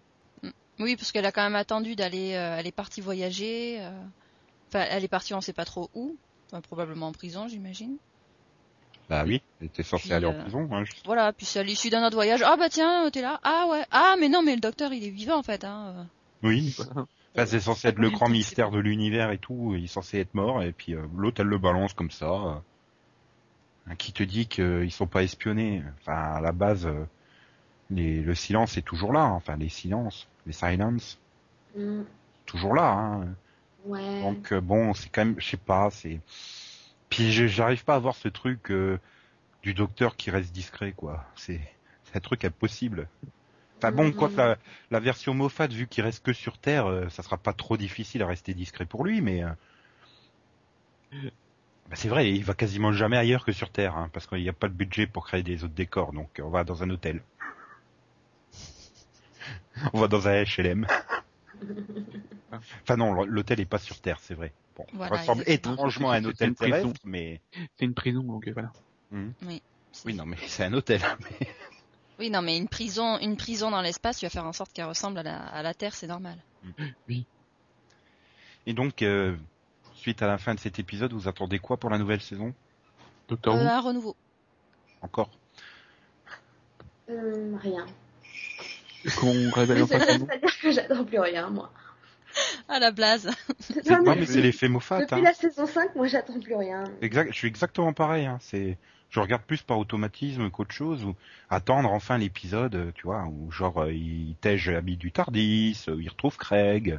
[0.78, 3.78] Oui, parce qu'elle a quand même attendu d'aller, euh, elle est partie voyager.
[3.80, 3.90] euh,
[4.68, 6.16] Enfin, elle est partie, on sait pas trop où.
[6.50, 7.96] Enfin, probablement en prison, j'imagine.
[9.09, 11.05] Bah oui, elle était censée Puis, aller en euh, prison, hein, juste.
[11.07, 12.42] Voilà, puis c'est à l'issue d'un autre voyage.
[12.44, 13.40] Ah bah tiens, t'es là.
[13.44, 13.85] Ah ouais.
[13.92, 15.64] Ah mais non, mais le docteur, il est vivant en fait.
[15.64, 16.09] Hein.
[16.42, 17.07] Oui, Voilà.
[17.37, 20.18] Enfin, c'est censé être le Oui, grand mystère de l'univers et tout, il est censé
[20.20, 22.31] être mort, et puis euh, l'autre elle le balance comme ça.
[22.33, 22.55] euh,
[23.88, 25.83] hein, qui te dit qu'ils sont pas espionnés.
[26.00, 27.05] Enfin, à la base, euh,
[27.90, 29.33] les, le silence est toujours là, hein.
[29.33, 31.18] enfin les silences, les silences,
[31.76, 32.05] Mm,
[32.46, 32.90] toujours là.
[32.90, 33.26] Hein.
[33.87, 34.22] Ouais.
[34.22, 36.20] Donc euh, bon, c'est quand même, je sais pas, c'est.
[37.11, 38.99] Puis je- j'arrive pas à voir ce truc euh,
[39.62, 41.25] du docteur qui reste discret, quoi.
[41.37, 41.61] C'est
[42.05, 43.09] c'est un truc impossible.
[43.79, 44.59] Enfin bon, quoi que la,
[44.90, 48.22] la version Moffat, vu qu'il reste que sur Terre, euh, ça sera pas trop difficile
[48.22, 49.51] à rester discret pour lui, mais euh,
[51.88, 54.49] bah, c'est vrai, il va quasiment jamais ailleurs que sur Terre, hein, parce qu'il n'y
[54.49, 57.22] a pas de budget pour créer des autres décors, donc on va dans un hôtel.
[59.92, 60.87] on va dans un HLM.
[62.82, 64.52] Enfin non, l'hôtel est pas sur Terre, c'est vrai.
[64.76, 65.74] Bon, Voilà, ressemble exactement.
[65.74, 66.70] étrangement à un hôtel une prison.
[66.76, 67.40] terrestre, mais
[67.78, 68.72] C'est une prison, donc euh, voilà.
[70.04, 71.00] oui, non, mais c'est un hôtel.
[71.40, 71.46] mais-
[72.18, 74.86] Oui, non, mais une prison, une prison dans l'espace, tu vas faire en sorte qu'elle
[74.86, 76.38] ressemble à la, à la Terre, c'est normal.
[78.66, 79.36] Et donc, euh,
[79.94, 82.54] suite à la fin de cet épisode, vous attendez quoi pour la nouvelle saison?
[83.28, 83.68] Docteur Euh, Who.
[83.68, 84.16] un renouveau.
[85.02, 85.30] Encore?
[87.08, 87.84] Hum, rien.
[89.18, 90.26] Qu'on révèle enfin c'est- son nom.
[90.28, 91.70] C'est-à-dire que j'attends plus rien, moi.
[92.68, 93.30] À la blase.
[93.60, 95.00] C'est- Non, Non, mais mais c'est l'effet Moffat.
[95.00, 95.22] Depuis Hein.
[95.22, 96.84] la saison 5, moi, j'attends plus rien.
[97.00, 98.26] Exact, je suis exactement pareil.
[98.26, 98.38] Hein.
[98.40, 98.76] C'est,
[99.10, 101.14] je regarde plus par automatisme qu'autre chose, ou
[101.48, 106.08] attendre enfin l'épisode, tu vois, où genre euh, il tège l'habit du Tardis, euh, il
[106.08, 106.98] retrouve Craig,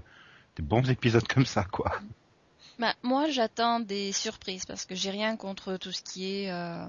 [0.56, 1.92] des bons épisodes comme ça, quoi.
[2.80, 6.88] Bah, moi, j'attends des surprises parce que j'ai rien contre tout ce qui est euh,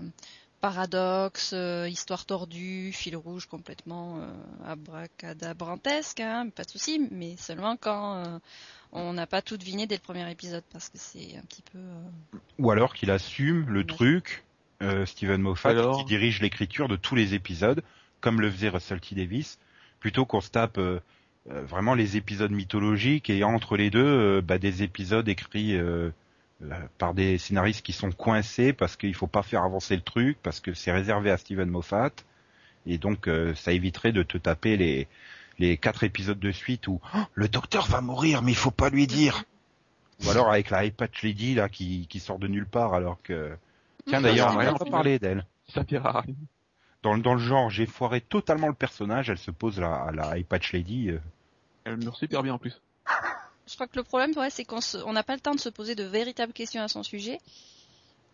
[0.60, 4.32] paradoxe, euh, histoire tordue, fil rouge complètement euh,
[4.66, 8.38] abracadabrantesque, hein, pas de souci, mais seulement quand euh,
[8.92, 11.78] on n'a pas tout deviné dès le premier épisode parce que c'est un petit peu.
[11.78, 13.86] euh, Ou alors qu'il assume le Ouais.
[13.86, 14.44] truc,
[14.82, 17.82] euh, Steven Moffat, Alors qui dirige l'écriture de tous les épisodes,
[18.20, 19.58] comme le faisait Russell T Davis,
[20.00, 20.80] plutôt qu'on se tape
[21.46, 25.78] vraiment les épisodes mythologiques et entre les deux, bah, des épisodes écrits
[26.98, 30.60] par des scénaristes qui sont coincés parce qu'il faut pas faire avancer le truc, parce
[30.60, 32.10] que c'est réservé à Steven Moffat,
[32.86, 35.06] et donc euh, ça éviterait de te taper les
[35.60, 38.90] les quatre épisodes de suite où Oh, le docteur va mourir mais il faut pas
[38.90, 39.44] lui dire.
[40.24, 43.56] Ou alors avec la iPatch Lady là qui, qui sort de nulle part alors que
[44.06, 45.46] tiens d'ailleurs on n'a pas parlé d'elle.
[47.02, 50.12] Dans, le- dans le genre j'ai foiré totalement le personnage, elle se pose là à
[50.12, 51.10] la iPatch Lady.
[51.10, 51.20] euh.
[51.84, 52.80] Elle meurt super bien en plus.
[53.68, 55.94] Je crois que le problème, ouais, c'est qu'on n'a pas le temps de se poser
[55.94, 57.38] de véritables questions à son sujet.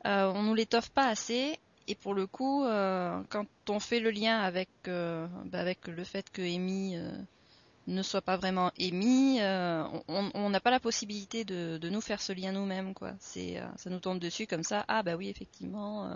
[0.07, 1.59] Euh, on nous l'étoffe pas assez.
[1.87, 6.05] Et pour le coup, euh, quand on fait le lien avec, euh, bah, avec le
[6.05, 7.11] fait que Amy euh,
[7.87, 9.39] ne soit pas vraiment Amy,
[10.09, 13.13] on- n'a pas la possibilité de, de nous faire ce lien nous-mêmes, quoi.
[13.19, 14.85] C'est, ça nous tombe dessus comme ça.
[14.89, 16.09] Ah bah oui, effectivement,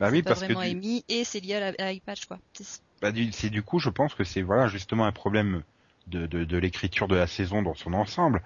[0.00, 2.24] Bah oui pas parce que vraiment du- Amy et c'est lié à la- à iPatch,
[2.26, 2.38] quoi.
[2.54, 5.62] C'est- bah, du- c'est du coup je pense que c'est voilà justement un problème
[6.08, 8.42] de, de, de l'écriture de la saison dans son ensemble.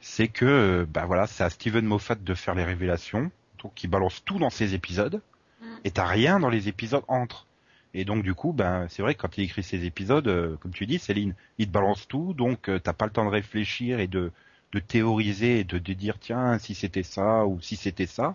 [0.00, 3.30] C'est que euh, bah voilà c'est à Steven Moffat de faire les révélations,
[3.62, 5.22] donc il balance tout dans ses épisodes.
[5.62, 5.66] Mm.
[5.84, 7.46] et t'as rien dans les épisodes entre.
[7.94, 10.72] Et donc du coup, ben c'est vrai que quand il écrit ses épisodes, euh, comme
[10.72, 14.00] tu dis, Céline, il te balance tout, donc euh, t'as pas le temps de réfléchir
[14.00, 14.32] et de,
[14.72, 18.34] de théoriser et de, de dire tiens si c'était ça ou si c'était ça,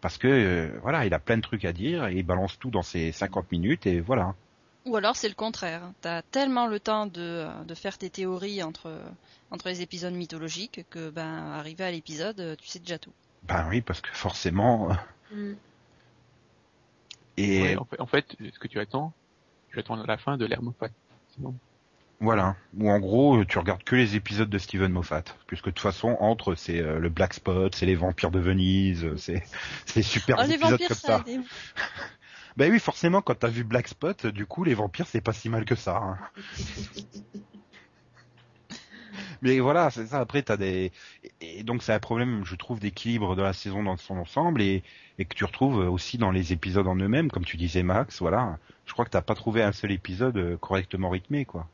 [0.00, 2.70] parce que euh, voilà, il a plein de trucs à dire et il balance tout
[2.70, 4.34] dans ses 50 minutes et voilà.
[4.86, 5.82] Ou alors c'est le contraire.
[6.02, 9.00] T'as tellement le temps de, de faire tes théories entre,
[9.50, 13.12] entre les épisodes mythologiques que ben arrivé à l'épisode, tu sais déjà tout.
[13.44, 14.90] Ben oui, parce que forcément.
[14.90, 14.94] euh,
[15.32, 15.52] Mm.
[17.36, 19.12] Et Ouais, en, fait, en fait, ce que tu attends,
[19.70, 20.88] tu attends la fin de l'ère Moffat.
[21.34, 21.54] Sinon,
[22.20, 22.54] voilà.
[22.78, 26.16] Ou en gros, tu regardes que les épisodes de Steven Moffat, puisque de toute façon
[26.20, 29.42] entre c'est euh, le Black Spot, c'est les vampires de Venise, euh, c'est
[29.86, 31.24] c'est super Oh, les épisodes vampires, comme ça ça.
[32.56, 35.48] Ben oui, forcément, quand t'as vu Black Spot, du coup, les vampires, c'est pas si
[35.48, 35.96] mal que ça.
[35.96, 36.18] hein.
[39.42, 40.20] Mais voilà, c'est ça.
[40.20, 40.90] Après, t'as des
[41.40, 44.82] et donc c'est un problème, je trouve, d'équilibre de la saison dans son ensemble et
[45.18, 48.20] et que tu retrouves aussi dans les épisodes en eux-mêmes, comme tu disais, Max.
[48.20, 51.68] Voilà, je crois que t'as pas trouvé un seul épisode euh, correctement rythmé, quoi.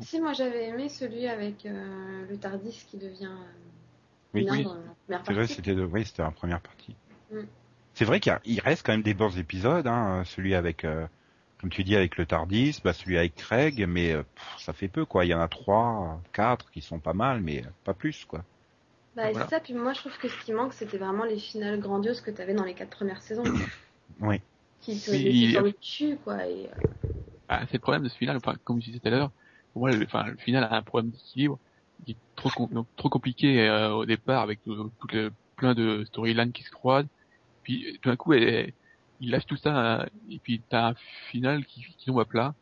[0.00, 4.46] Si, moi j'avais aimé celui avec euh, le Tardis qui devient euh, Oui,
[5.08, 5.84] C'est vrai, c'était de...
[5.84, 6.94] oui, c'était la première partie.
[7.32, 7.40] Mm.
[7.94, 11.06] C'est vrai qu'il reste quand même des bons épisodes, hein, celui avec, euh,
[11.58, 14.88] comme tu dis, avec le Tardis, bah, celui avec Craig, mais euh, pff, ça fait
[14.88, 15.24] peu, quoi.
[15.24, 18.44] Il y en a trois, quatre qui sont pas mal, mais euh, pas plus, quoi.
[19.14, 19.46] Bah, Voilà.
[19.46, 22.20] c'est ça, puis moi je trouve que ce qui manque, c'était vraiment les finales grandioses
[22.20, 23.44] que tu avais dans les quatre premières saisons.
[24.20, 24.40] Oui.
[24.80, 26.46] Qui te Oui, sur le cul, quoi.
[26.46, 26.88] Et, euh,
[27.48, 28.36] ah, c'est le problème de ce final.
[28.36, 29.32] Enfin, comme je disais tout à l'heure,
[29.72, 31.60] pour moi, le, enfin, le final a un problème d'équilibre
[32.04, 36.04] qui est trop, com- donc, trop compliqué euh, au départ avec euh, les- plein de
[36.06, 37.08] storylines qui se croisent.
[37.64, 38.72] Puis euh, tout d'un coup, elle-
[39.20, 40.94] il lâche tout ça euh, et puis t'as un
[41.30, 42.54] final qui, qui tombe à plat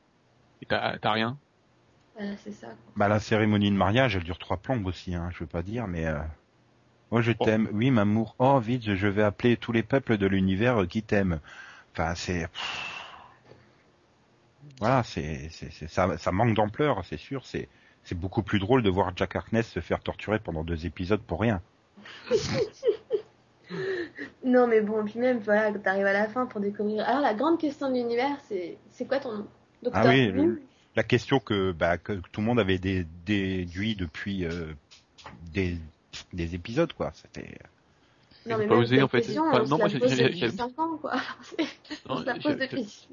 [0.62, 1.38] et t'as t'as rien.
[2.14, 2.68] bah, c'est ça.
[2.96, 5.86] Bah, la cérémonie de mariage, elle dure trois plombes aussi, hein, je veux pas dire,
[5.88, 6.06] mais...
[6.06, 6.20] Euh...
[7.10, 7.44] Moi, je Oh.
[7.44, 7.68] t'aime.
[7.72, 8.34] Oui, m'amour.
[8.38, 11.40] Oh, vite, je vais appeler tous les peuples de l'univers euh, qui t'aiment.
[11.94, 12.48] Enfin, c'est...
[14.80, 17.44] Voilà, c'est, c'est, c'est- ça, ça manque d'ampleur, c'est sûr.
[17.46, 17.68] C'est,
[18.04, 21.40] c'est beaucoup plus drôle de voir Jack Harkness se faire torturer pendant deux épisodes pour
[21.40, 21.60] rien.
[24.44, 27.05] Non, mais bon, puis même, voilà, quand t'arrives à la fin pour découvrir.
[27.09, 29.46] Alors, la grande question de l'univers, c'est c'est quoi ton nom
[29.83, 30.62] Docteur Ah oui, le-
[30.96, 34.72] La question que, bah, que tout le monde avait dé- déduit depuis euh,
[35.52, 35.76] des,
[36.33, 37.12] des épisodes, quoi.
[37.14, 37.57] C'était...
[38.44, 39.22] Non, J'ai mais pas même osé, en fait.
[39.22, 41.14] question, Enfin, on non, moi, la j'ai- j'ai- depuis j'ai- 5 ans, quoi.
[42.09, 43.09] on Non, se la je- pose depuis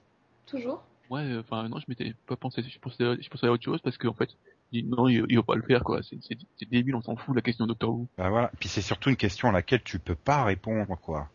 [0.48, 0.84] toujours.
[1.10, 3.82] Ouais, euh, enfin non, je m'étais pas pensé, je pensais, je pensais à autre chose
[3.82, 6.02] parce qu'en fait, je dis, non, il, il va pas le faire quoi.
[6.04, 8.08] C'est débile, on s'en fout de la question de Doctor Who.
[8.18, 8.52] Bah, voilà.
[8.60, 11.30] Puis c'est surtout une question à laquelle tu peux pas répondre, quoi.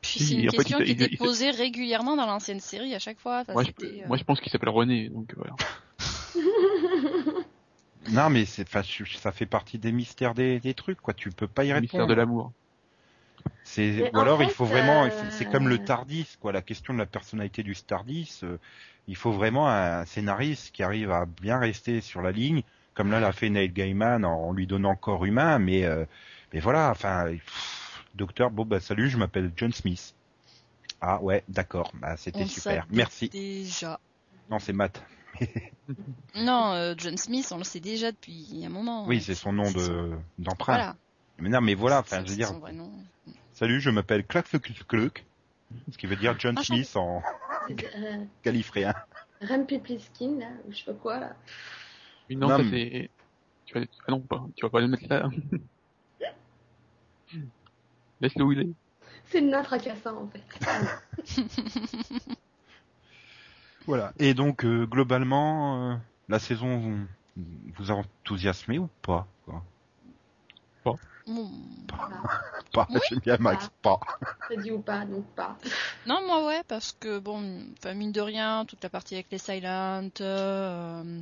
[0.00, 2.26] Puis Si, c'est une en fait, question il- qui il- était il- posée régulièrement dans
[2.26, 3.44] l'ancienne série à chaque fois.
[3.52, 5.54] Moi, je, euh, moi, je pense qu'il s'appelle René, donc voilà.
[8.10, 11.12] Non, mais c'est, ça fait partie des mystères des, des trucs, quoi.
[11.14, 12.14] Tu peux pas y Le mystère répondre.
[12.14, 12.52] de l'amour.
[13.64, 16.52] C'est ou alors il fait, faut vraiment, euh, c'est comme le Tardis, quoi.
[16.52, 18.56] La question de la personnalité du Tardis, euh,
[19.08, 22.62] il faut vraiment un scénariste qui arrive à bien rester sur la ligne,
[22.98, 26.04] comme là l'a fait Neil Gaiman en lui donnant corps humain, mais euh,
[26.52, 30.16] mais voilà, enfin, pff, docteur, bon bah salut, je m'appelle John Smith.
[31.00, 33.28] Ah ouais, d'accord, bah c'était super, merci.
[33.28, 34.00] Déjà.
[34.50, 35.00] Non, c'est Matt.
[36.34, 39.06] Non, euh, John Smith, on le sait déjà depuis un moment.
[39.06, 40.74] Oui, Euh, c'est son nom de d'emprunt.
[40.74, 40.96] Voilà.
[41.38, 42.52] Mais non, mais voilà, enfin, je veux dire,
[43.54, 44.56] salut, je m'appelle Klak ce
[45.96, 47.22] qui veut dire John Ah, Smith en
[47.70, 48.94] Euh, califréen.
[49.40, 51.36] Rempipliskin, là, ou je sais pas quoi, là.
[52.28, 53.10] Mais non, Non, ça mais- c'est...
[53.66, 53.84] Tu vas...
[54.06, 54.46] Ah non, pas.
[54.56, 55.28] Tu vas pas le mettre là.
[58.20, 58.68] Laisse-le où il est.
[59.26, 60.42] C'est le nain tracassant, en fait.
[63.86, 64.12] Voilà.
[64.18, 65.96] Et donc, euh, globalement, euh,
[66.28, 66.98] la saison vous,
[67.76, 69.62] vous a enthousiasmé ou pas quoi?
[70.84, 70.98] Bon.
[72.72, 73.00] Pas, Oui.
[73.08, 73.98] j'aime bien Max, pas.
[74.48, 75.56] T'as dit ou pas, donc pas.
[76.06, 77.40] Non, moi ouais, parce que bon,
[77.94, 81.20] mine de rien, toute la partie avec les Silent, euh,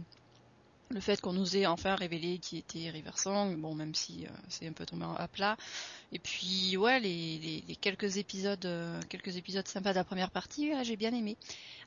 [0.91, 4.69] le fait qu'on nous ait enfin révélé qui était Riversong, bon même si euh, c'est
[4.69, 5.57] un peu tombé à plat.
[6.13, 10.31] Et puis ouais, les, les, les quelques épisodes, euh, quelques épisodes sympas de la première
[10.31, 11.37] partie, j'ai bien aimé.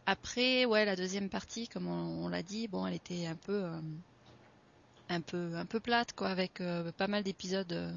[0.06, 3.64] Après ouais, la deuxième partie, comme on, on l'a dit, bon elle était un peu,
[3.64, 3.80] euh,
[5.10, 7.94] un peu, un peu plate quoi, avec euh, pas mal d'épisodes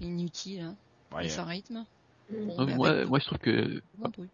[0.00, 0.76] inutiles hein,
[1.14, 1.84] Ouais, et sans rythme.
[2.30, 3.82] Bon, Non, moi, avec moi, je trouve que...
[3.98, 4.30] bon truc.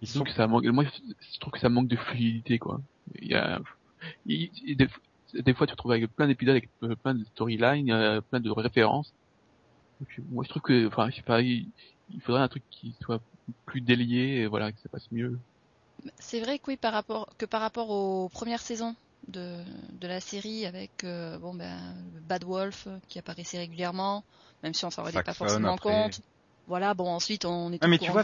[0.00, 2.80] ils sont que ça manque, moi, je trouve que ça manque de fluidité, quoi.
[3.20, 3.60] Il y a,
[4.26, 4.88] il- il- des,
[5.34, 8.40] des fois, tu te retrouves avec plein d'épisodes, avec euh, plein de storylines, euh, plein
[8.40, 9.14] de références.
[10.00, 11.72] Donc, moi, je trouve que, enfin, je sais pas, il,
[12.10, 13.22] il faudrait un truc qui soit
[13.66, 15.38] plus délié, et voilà, que ça passe mieux.
[16.18, 18.94] C'est vrai que oui, par rapport, que par rapport aux premières saisons
[19.26, 24.24] de, de la série avec euh, bon ben Bad Wolf qui apparaissait régulièrement,
[24.62, 25.92] même si on s'en rendait pas forcément après.
[25.92, 26.20] compte.
[26.66, 28.22] Voilà, bon ensuite on est Ah, mais tu vois,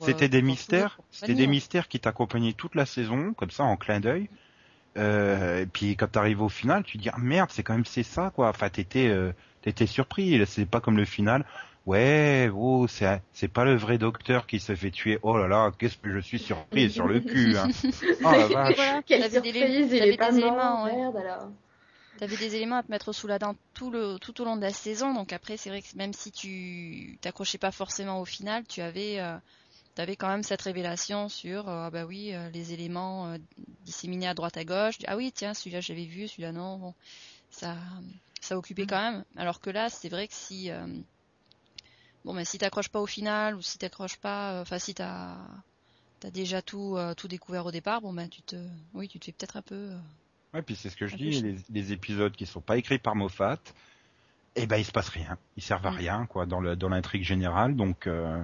[0.00, 4.00] C'était des mystères, c'était des mystères qui t'accompagnaient toute la saison, comme ça en clin
[4.00, 4.28] d'œil.
[4.98, 7.84] Euh, et puis quand t'arrives au final, tu te dis ah merde, c'est quand même
[7.86, 8.48] c'est ça quoi.
[8.48, 10.40] Enfin t'étais euh, t'étais surpris.
[10.46, 11.44] C'est pas comme le final.
[11.84, 15.18] Ouais, oh c'est c'est pas le vrai docteur qui se fait tuer.
[15.22, 17.56] Oh là là, qu'est-ce que je suis surpris sur le cul.
[17.56, 17.68] Hein.
[18.24, 18.76] Oh la vache.
[18.76, 20.96] Voilà, Quelle t'avais des, surprise, il t'avais est pas des mort, éléments, ouais.
[20.96, 21.48] merde, alors.
[22.18, 24.62] T'avais des éléments à te mettre sous la dent tout le tout au long de
[24.62, 28.62] la saison, donc après c'est vrai que même si tu t'accrochais pas forcément au final,
[28.68, 29.36] tu avais euh,
[29.94, 33.38] t'avais quand même cette révélation sur euh, ah bah oui euh, les éléments euh,
[33.84, 34.96] disséminés à droite à gauche.
[35.06, 36.78] Ah oui tiens celui-là j'avais vu, celui-là non.
[36.78, 36.94] Bon,
[37.50, 37.76] ça
[38.40, 39.24] ça occupait quand même.
[39.36, 40.86] Alors que là c'est vrai que si euh,
[42.24, 45.36] bon mais si t'accroches pas au final ou si t'accroches pas, enfin si t'as
[46.20, 48.56] t'as déjà tout euh, tout découvert au départ, bon ben tu te
[48.94, 49.98] oui tu te fais peut-être un peu euh,
[50.54, 53.14] Ouais, puis c'est ce que je dis, les, les épisodes qui sont pas écrits par
[53.16, 53.58] Moffat,
[54.54, 55.96] eh ben il se passe rien, ils servent à Mm.
[55.96, 57.74] rien quoi dans le dans l'intrigue générale.
[57.74, 58.42] Donc euh,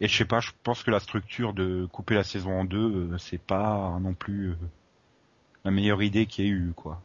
[0.00, 3.12] et je sais pas, je pense que la structure de couper la saison en deux,
[3.12, 4.56] euh, c'est pas non plus euh,
[5.64, 7.02] la meilleure idée qu'il y ait eu quoi.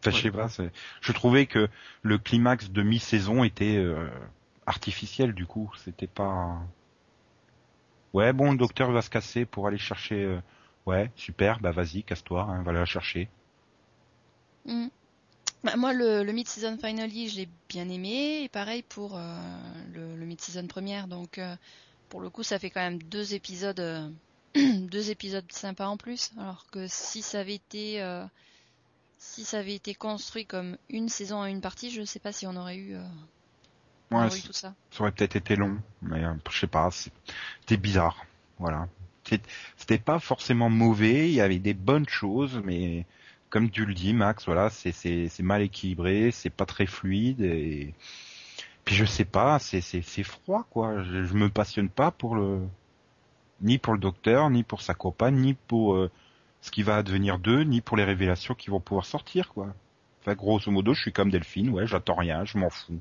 [0.00, 0.48] Enfin, je sais pas,
[1.00, 1.68] je trouvais que
[2.02, 4.08] le climax de mi-saison était euh,
[4.66, 6.58] artificiel du coup, c'était pas.
[8.12, 10.22] Ouais, bon, le docteur va se casser pour aller chercher.
[10.24, 10.40] euh,
[10.86, 13.28] Ouais, super, bah vas-y, casse-toi, hein, va la chercher.
[14.66, 14.90] Mm.
[15.62, 18.42] Bah, moi, le, le mid-season finale, je l'ai bien aimé.
[18.42, 19.36] Et pareil pour euh,
[19.92, 21.06] le, le mid-season première.
[21.08, 21.54] Donc, euh,
[22.08, 24.10] pour le coup, ça fait quand même deux épisodes, euh,
[24.54, 26.30] deux épisodes sympas en plus.
[26.38, 28.00] Alors que si ça avait été,
[29.18, 32.48] si ça avait été construit comme une saison à une partie, je sais pas si
[32.48, 32.96] on aurait eu,
[34.12, 34.76] on Ouais, aurait eu c- tout ça.
[34.90, 38.24] ça aurait peut-être été long, mais je sais pas, c'était bizarre,
[38.58, 38.88] voilà.
[39.76, 43.06] C'était pas forcément mauvais, il y avait des bonnes choses, mais
[43.50, 47.94] comme tu le dis, Max, voilà, c'est c'est mal équilibré, c'est pas très fluide et
[48.84, 51.02] puis je sais pas, c'est c'est c'est froid quoi.
[51.02, 52.60] Je, je me passionne pas pour le
[53.60, 56.10] ni pour le docteur, ni pour sa compagne, ni pour euh,
[56.62, 59.74] ce qui va advenir d'eux, ni pour les révélations qui vont pouvoir sortir quoi.
[60.20, 63.00] Enfin, grosso modo, je suis comme Delphine, ouais, j'attends rien, je m'en fous.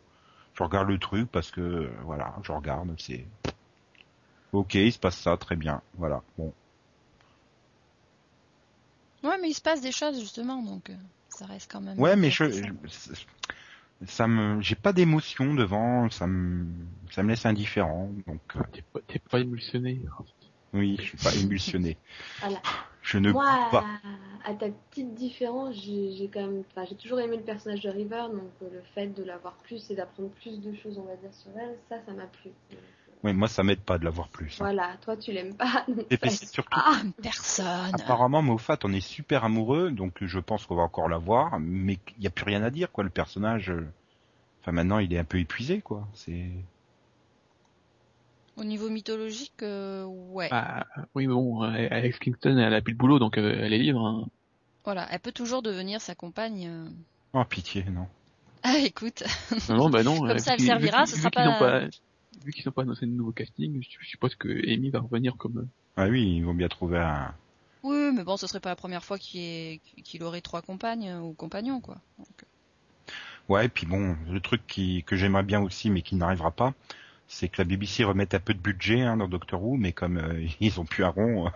[0.55, 3.25] Je regarde le truc parce que euh, voilà, je regarde, c'est
[4.53, 6.21] ok, il se passe ça, très bien, voilà.
[6.37, 6.53] Bon,
[9.23, 10.95] Ouais, mais il se passe des choses justement, donc euh,
[11.29, 11.99] ça reste quand même.
[11.99, 12.45] ouais, mais je,
[14.07, 16.65] ça me, j'ai pas d'émotion devant, ça me,
[17.11, 20.01] ça me laisse indifférent, donc euh, T'es pas, t'es pas émulsionné.
[20.73, 21.97] oui, je suis pas émulsionné.
[22.39, 22.61] Voilà.
[23.01, 23.83] Je ne Moi, pas.
[24.45, 27.89] à, à ta petite différence, j'ai quand même, enfin, j'ai toujours aimé le personnage de
[27.89, 31.15] River, donc euh, le fait de l'avoir plus et d'apprendre plus de choses, on va
[31.17, 32.51] dire, sur elle, ça, ça m'a plu.
[33.23, 34.53] Oui, moi ça m'aide pas de l'avoir plus.
[34.53, 34.63] hein.
[34.63, 35.85] Voilà, toi, tu l'aimes pas.
[36.23, 37.91] c'est surtout, Ah, Personne.
[37.93, 42.23] apparemment Moffat, on est super amoureux, donc je pense qu'on va encore l'avoir, mais il
[42.23, 43.03] y a plus rien à dire quoi.
[43.03, 43.85] Le personnage, euh,
[44.61, 46.07] enfin maintenant il est un peu épuisé quoi.
[46.13, 46.45] C'est
[48.57, 50.49] Au niveau mythologique, euh, ouais.
[50.51, 53.73] Ah, oui, mais bon, euh, Alex Kingston, elle a plus le boulot, donc euh, elle
[53.73, 54.05] est libre.
[54.05, 54.27] Hein.
[54.83, 56.67] Voilà, elle peut toujours devenir sa compagne.
[56.67, 56.89] euh.
[57.33, 58.07] oh pitié non.
[58.63, 59.23] Ah, écoute.
[59.69, 60.19] Non, non, bah non.
[60.19, 61.81] Comme ça, elle servira, ce sera n'ont pas...
[62.43, 65.69] Vu qu'ils n'ont pas annoncé de nouveau casting, je, suppose que Amy va revenir comme...
[65.97, 67.35] Ah oui, ils vont bien trouver un.
[67.83, 71.09] Oui, mais bon, ce serait pas la première fois qu'il est- qu'il aurait trois compagnes
[71.09, 72.01] euh, ou compagnons, quoi.
[72.17, 72.45] Donc,
[73.49, 76.73] Ouais, et puis bon, le truc qui, que j'aimerais bien aussi, mais qui n'arrivera pas,
[77.27, 80.17] c'est que la BBC remette un peu de budget hein, dans Doctor Who, mais comme
[80.17, 81.51] euh, ils ont plus un rond, euh,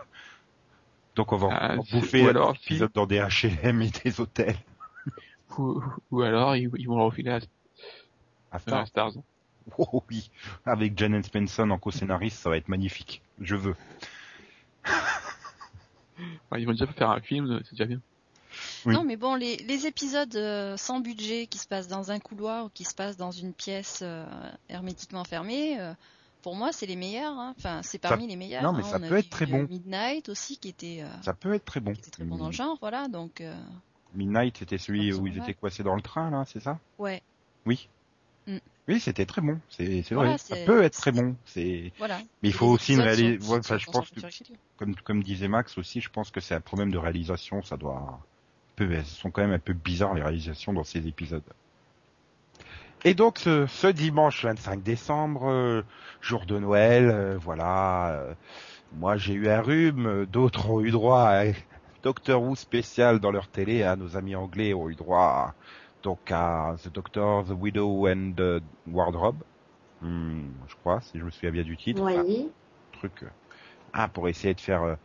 [1.15, 4.57] donc on va Ah, bouffer alors, épisode dans des H&M et des hôtels.
[5.57, 7.39] Ou, ou alors ils, ils vont le refiler à,
[8.51, 8.85] À à Star.
[8.85, 9.13] Stars.
[9.78, 10.30] Oh oui,
[10.65, 13.21] avec Jan Spencer en co-scénariste, ça va être magnifique.
[13.39, 13.76] Je veux.
[16.58, 17.99] Ils vont déjà faire un film, c'est déjà bien.
[18.86, 18.93] Oui.
[18.93, 22.65] Non, mais bon, les, les épisodes euh, sans budget qui se passent dans un couloir
[22.65, 24.26] ou qui se passent dans une pièce euh,
[24.69, 25.93] hermétiquement fermée, euh,
[26.43, 27.39] pour moi, c'est les meilleurs.
[27.39, 27.56] hein.
[27.58, 28.62] Enfin, c'est parmi les meilleurs.
[28.62, 28.88] non, mais hein.
[28.91, 29.67] ça On a peut être très euh, bon.
[29.69, 31.93] Midnight aussi, qui était, euh, Ça peut être très bon.
[31.93, 33.08] qui était très bon dans le genre, voilà.
[33.08, 33.56] Donc, euh,
[34.13, 36.78] Midnight, c'était celui où me ils étaient coincés dans le train, là, c'est ça?
[36.99, 37.23] Ouais,
[37.65, 37.89] Oui.
[38.47, 38.58] Mm.
[38.89, 39.60] Oui, c'était très bon.
[39.69, 40.38] C'est Voilà, vrai.
[40.38, 41.36] Ça peut être très bon.
[41.45, 42.17] C'est voilà.
[42.41, 43.58] mais il faut aussi une réalisation.
[43.58, 44.19] enfin, je pense que
[44.77, 47.62] comme comme disait Max aussi, je pense que c'est un problème de réalisation.
[47.62, 48.19] Ça doit
[48.75, 51.43] peu, elles sont quand même un peu bizarres les réalisations dans ces épisodes.
[53.06, 55.82] Et donc ce, ce dimanche 25 décembre, euh,
[56.21, 58.12] jour de Noël, euh, voilà.
[58.12, 58.34] euh,
[58.93, 61.45] moi j'ai eu un rhume, d'autres ont eu droit à
[62.03, 63.84] Doctor Who spécial dans leur télé.
[63.84, 65.53] hein, nos amis anglais ont eu droit à,
[66.03, 69.41] donc à The Doctor, The Widow and the Wardrobe.
[70.01, 72.01] Hmm, je crois, si je me souviens bien du titre.
[72.01, 72.49] Oui.
[72.91, 73.27] truc euh,
[73.93, 74.95] ah pour essayer de faire euh,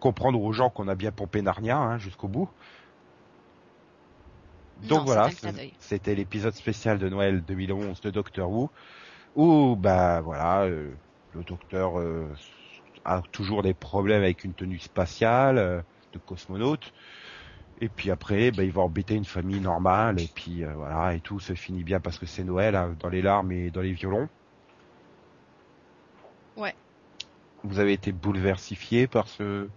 [0.00, 2.48] comprendre aux gens qu'on a bien pompé Narnia hein, jusqu'au bout.
[4.88, 5.28] Donc Non, voilà,
[5.78, 8.70] c'était l'épisode spécial de Noël 2011 de Doctor Who
[9.36, 10.90] où bah voilà euh,
[11.34, 12.26] le docteur euh,
[13.04, 15.80] a toujours des problèmes avec une tenue spatiale euh,
[16.12, 16.92] de cosmonaute
[17.80, 21.20] et puis après bah, il va embêter une famille normale et puis euh, voilà et
[21.20, 23.92] tout se finit bien parce que c'est Noël hein, dans les larmes et dans les
[23.92, 24.28] violons.
[26.56, 26.74] Ouais.
[27.64, 29.68] Vous avez été bouleversifié par ce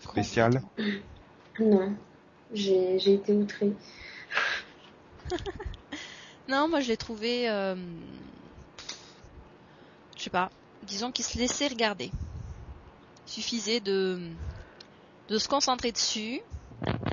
[0.00, 0.62] spécial?
[1.60, 1.94] Non.
[2.52, 3.72] J'ai j'ai été outrée.
[6.48, 7.74] Non, moi je l'ai trouvé, euh,
[10.16, 10.50] je sais pas,
[10.84, 12.10] disons qu'il se laissait regarder.
[13.26, 14.18] Il suffisait de,
[15.28, 16.40] de se concentrer dessus,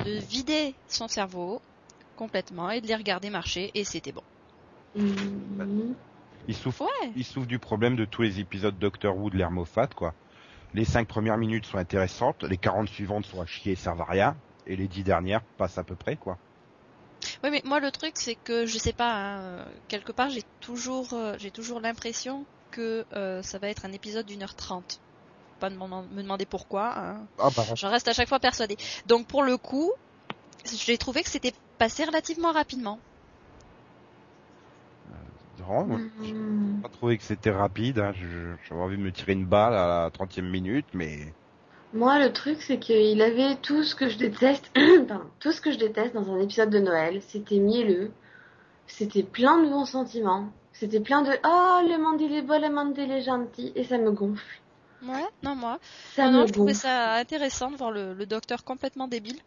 [0.06, 1.62] de vider son cerveau
[2.16, 4.24] complètement et de les regarder marcher et c'était bon.
[6.48, 7.12] Il souffre Ouais.
[7.16, 10.14] il souffre du problème de tous les épisodes Doctor Who de Moffat, quoi.
[10.74, 14.06] Les cinq premières minutes sont intéressantes, les 40 suivantes sont à chier et servent à
[14.06, 16.38] rien, et les dix dernières passent à peu près, quoi.
[17.44, 21.14] Oui, mais moi le truc c'est que je sais pas, hein, quelque part j'ai toujours,
[21.14, 25.00] euh, j'ai toujours l'impression que euh, ça va être un épisode d'une heure trente.
[25.60, 26.98] Pas de me demander pourquoi.
[26.98, 27.28] Hein.
[27.38, 28.78] Ah bah, J'en reste à chaque fois persuadée.
[29.06, 29.92] Donc pour le coup,
[30.66, 33.00] j'ai trouvé que c'était passé relativement rapidement.
[35.58, 36.82] vraiment, moi, j'ai Mhm.
[36.82, 38.14] pas trouvé que c'était rapide, hein.
[38.14, 41.34] Je- j'avais envie de me tirer une balle à la 30e minute, mais...
[41.94, 44.70] Moi, le truc, c'est qu'il avait tout ce que je déteste,
[45.08, 47.22] pardon, tout ce que je déteste dans un épisode de Noël.
[47.30, 48.12] C'était mielleux,
[48.88, 52.70] c'était plein de bons sentiments, c'était plein de oh le monde il est beau, le
[52.70, 54.44] monde il est gentil, et ça me gonfle.
[55.04, 55.80] Ouais, non moi.
[56.16, 59.40] Ça non, non, je trouvais ça intéressant de voir le, le docteur complètement débile.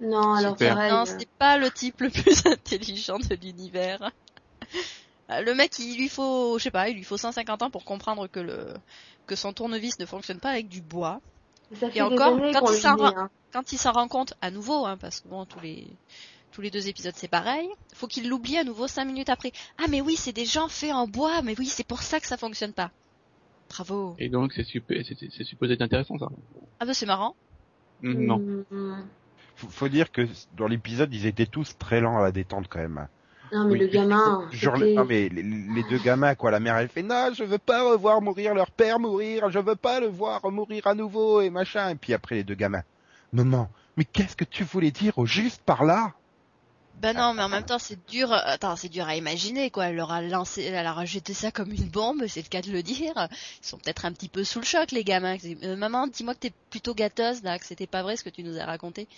[0.00, 0.74] Non, alors Super.
[0.74, 0.92] pareil.
[0.92, 4.10] Non, euh, c'était pas le type le plus intelligent de l'univers.
[5.30, 7.84] Euh, Le mec, il lui faut, je sais pas, il lui faut 150 ans pour
[7.84, 8.74] comprendre que le
[9.26, 11.20] que son tournevis ne fonctionne pas avec du bois.
[11.80, 13.30] ça fait et encore, quand il s'en hein.
[13.52, 15.88] Quand il s'en rend compte à nouveau, hein, parce que bon, tous les
[16.52, 19.52] tous les deux épisodes c'est pareil, faut qu'il l'oublie à nouveau cinq minutes après.
[19.78, 22.26] Ah mais oui, c'est des gens faits en bois, mais oui, c'est pour ça que
[22.26, 22.90] ça fonctionne pas.
[23.68, 24.14] Bravo.
[24.18, 26.28] Et donc c'est supposé, c'est, c'est supposé être intéressant ça.
[26.80, 27.34] Ah bah c'est marrant.
[28.02, 28.38] Non.
[28.70, 29.04] Mhm.
[29.56, 30.22] Faut, faut dire que
[30.56, 33.08] dans l'épisode, ils étaient tous très lents à la détente, quand même.
[33.52, 34.48] Non, mais Oui, le gamin.
[34.50, 37.58] Genre, non, mais les, les deux gamins, quoi, la mère, elle fait, non, je veux
[37.58, 41.48] pas revoir mourir leur père mourir, je veux pas le voir mourir à nouveau, et
[41.48, 41.90] machin.
[41.90, 42.82] Et puis après, les deux gamins,
[43.32, 46.12] maman, mais qu'est-ce que tu voulais dire au juste par là?
[47.02, 48.32] Bah non, mais en même temps c'est dur.
[48.32, 49.86] euh, Attends, c'est dur à imaginer quoi.
[49.88, 52.62] Elle leur a lancé, elle leur a jeté ça comme une bombe, c'est le cas
[52.62, 53.12] de le dire.
[53.62, 55.36] Ils sont peut-être un petit peu sous le choc les gamins.
[55.62, 58.42] Euh, maman, dis-moi que t'es plutôt gâteuse là, que c'était pas vrai ce que tu
[58.42, 59.08] nous as raconté.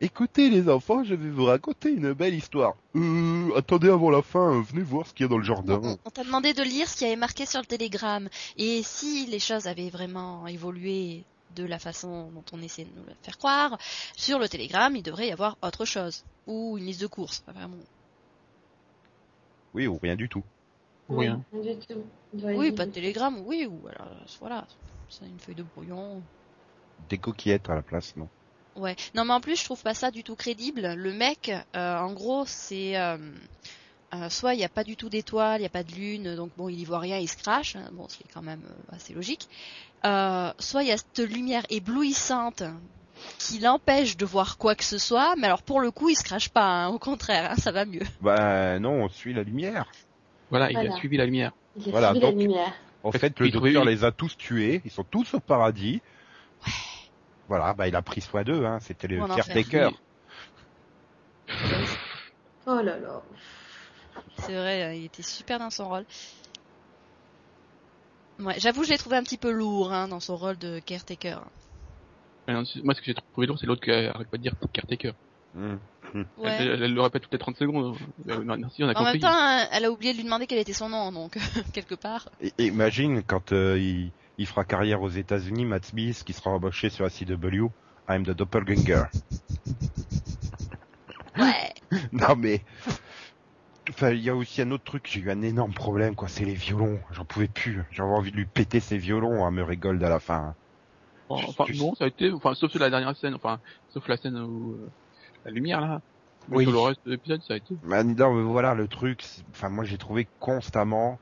[0.00, 2.74] Écoutez, les enfants, je vais vous raconter une belle histoire.
[2.96, 5.80] Euh, attendez avant la fin, venez voir ce qu'il y a dans le jardin.
[5.84, 8.28] On, on t'a demandé de lire ce qui avait marqué sur le télégramme.
[8.56, 11.24] Et si les choses avaient vraiment évolué
[11.54, 13.78] de la façon dont on essaie de nous le faire croire,
[14.16, 16.24] sur le télégramme, il devrait y avoir autre chose.
[16.46, 17.76] Ou une liste de courses, pas vraiment.
[19.74, 20.42] Oui, ou rien du tout.
[21.08, 21.42] Ou rien.
[21.52, 22.02] Non, du tout.
[22.34, 24.08] Il doit Oui, pas de télégramme, oui, ou alors,
[24.40, 24.66] voilà,
[25.08, 26.22] c'est une feuille de brouillon.
[27.08, 28.28] Des coquillettes à la place, non.
[28.76, 28.96] Ouais.
[29.14, 30.94] Non, mais en plus, je trouve pas ça du tout crédible.
[30.94, 33.18] Le mec, euh, en gros, c'est euh,
[34.14, 36.34] euh, soit il n'y a pas du tout d'étoiles, il n'y a pas de lune,
[36.36, 37.76] donc bon, il y voit rien, il se crache.
[37.76, 39.48] hein, bon, c'est quand même euh, assez logique.
[40.04, 42.62] Euh, soit il y a cette lumière éblouissante
[43.38, 46.24] qui l'empêche de voir quoi que ce soit, mais alors pour le coup, il se
[46.24, 48.02] crache pas, hein, au contraire, hein, ça va mieux.
[48.20, 49.86] Bah non, on suit la lumière.
[50.50, 51.52] Voilà, il a suivi la lumière.
[51.76, 52.72] Il a Voilà, suivi donc- la lumière.
[53.04, 54.80] En Fait le docteur les a tous tués.
[54.84, 56.00] Ils sont tous au paradis.
[57.48, 58.64] Voilà, bah il a pris soin d'eux.
[58.64, 58.78] Hein.
[58.80, 59.90] C'était le Bon caretaker.
[62.66, 63.22] Oh là là.
[64.38, 66.04] C'est vrai, hein, il était super dans son rôle.
[68.38, 71.38] Ouais, j'avoue, je l'ai trouvé un petit peu lourd hein, dans son rôle de caretaker.
[72.46, 75.12] C'est- Moi, ce que j'ai trouvé drôle, c'est l'autre qui arrête pas de dire caretaker.
[75.54, 75.78] Ouais.
[76.44, 77.96] Elle, elle le répète toutes les 30 secondes.
[78.28, 79.12] Euh, Merci, on a En compris.
[79.12, 81.36] même temps, hein, elle a oublié de lui demander quel était son nom, donc
[81.72, 82.28] quelque part.
[82.40, 86.90] Et imagine quand euh, il, il fera carrière aux États-Unis, Matt Smith, qui sera embauché
[86.90, 87.66] sur la CW.
[88.08, 89.04] I'm the doppelganger.
[91.38, 91.72] Ouais.
[92.12, 92.62] non mais,
[93.90, 95.08] enfin, il y a aussi un autre truc.
[95.10, 96.28] J'ai eu un énorme problème, quoi.
[96.28, 97.00] C'est les violons.
[97.10, 97.82] J'en pouvais plus.
[97.90, 100.54] J'avais envie de lui péter ses violons à me Gold à la fin.
[101.28, 104.06] Enfin, enfin, Tu- bon, ça a été, enfin, sauf sur la dernière scène, enfin, sauf
[104.08, 104.90] la scène où euh,
[105.44, 106.00] la lumière là.
[106.48, 106.64] Mais Oui.
[106.64, 107.74] sur le reste de l'épisode, ça a été.
[107.82, 109.24] Bah, non, voilà le truc.
[109.50, 111.18] Enfin, moi, j'ai trouvé constamment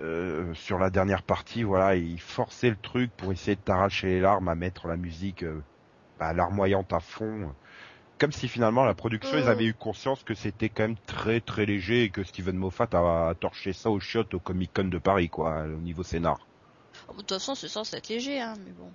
[0.00, 4.20] euh, sur la dernière partie, voilà, il forçait le truc pour essayer de t'arracher les
[4.20, 5.64] larmes à mettre la musique euh,
[6.18, 7.54] bah, larmoyante à fond.
[8.18, 11.66] Comme si finalement la production, ils avaient eu conscience que c'était quand même très très
[11.66, 14.98] léger et que Steven Moffat a, a torché ça au shot au Comic Con de
[14.98, 16.38] Paris, quoi, au niveau scénar.
[17.08, 18.90] Oh, De toute façon, c'est censé être léger, hein, mais bon.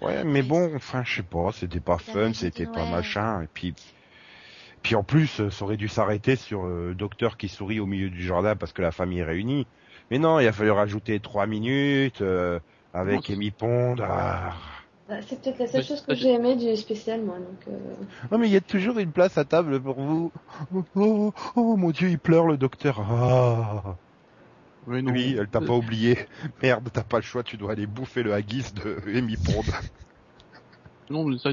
[0.00, 3.74] Ouais, mais bon, enfin, je sais pas, c'était pas fun, c'était pas machin, et puis,
[4.82, 8.10] puis en plus, euh, ça aurait dû s'arrêter sur euh, docteur qui sourit au milieu
[8.10, 9.66] du jardin parce que la famille est réunie.
[10.10, 12.58] Mais non, il a fallu rajouter trois minutes euh,
[12.92, 13.96] avec Amy Pond.
[14.00, 14.54] Ah.
[15.08, 17.38] Bah, c'est peut-être la seule Ouais, chose que j'ai- j'ai aimé du spécial, moi.
[17.38, 17.94] Donc, euh...
[18.30, 20.32] Oh, mais il y a toujours une place à table pour vous.
[20.74, 23.00] Oh, oh, oh, mon Dieu, il pleure le docteur.
[23.00, 23.96] Ah.
[24.86, 25.12] Non.
[25.12, 26.18] Oui, elle t'a pas oublié.
[26.62, 29.62] Merde, t'as pas le choix, tu dois aller bouffer le haggis de Amy Pond.
[31.10, 31.50] Non, mais ça,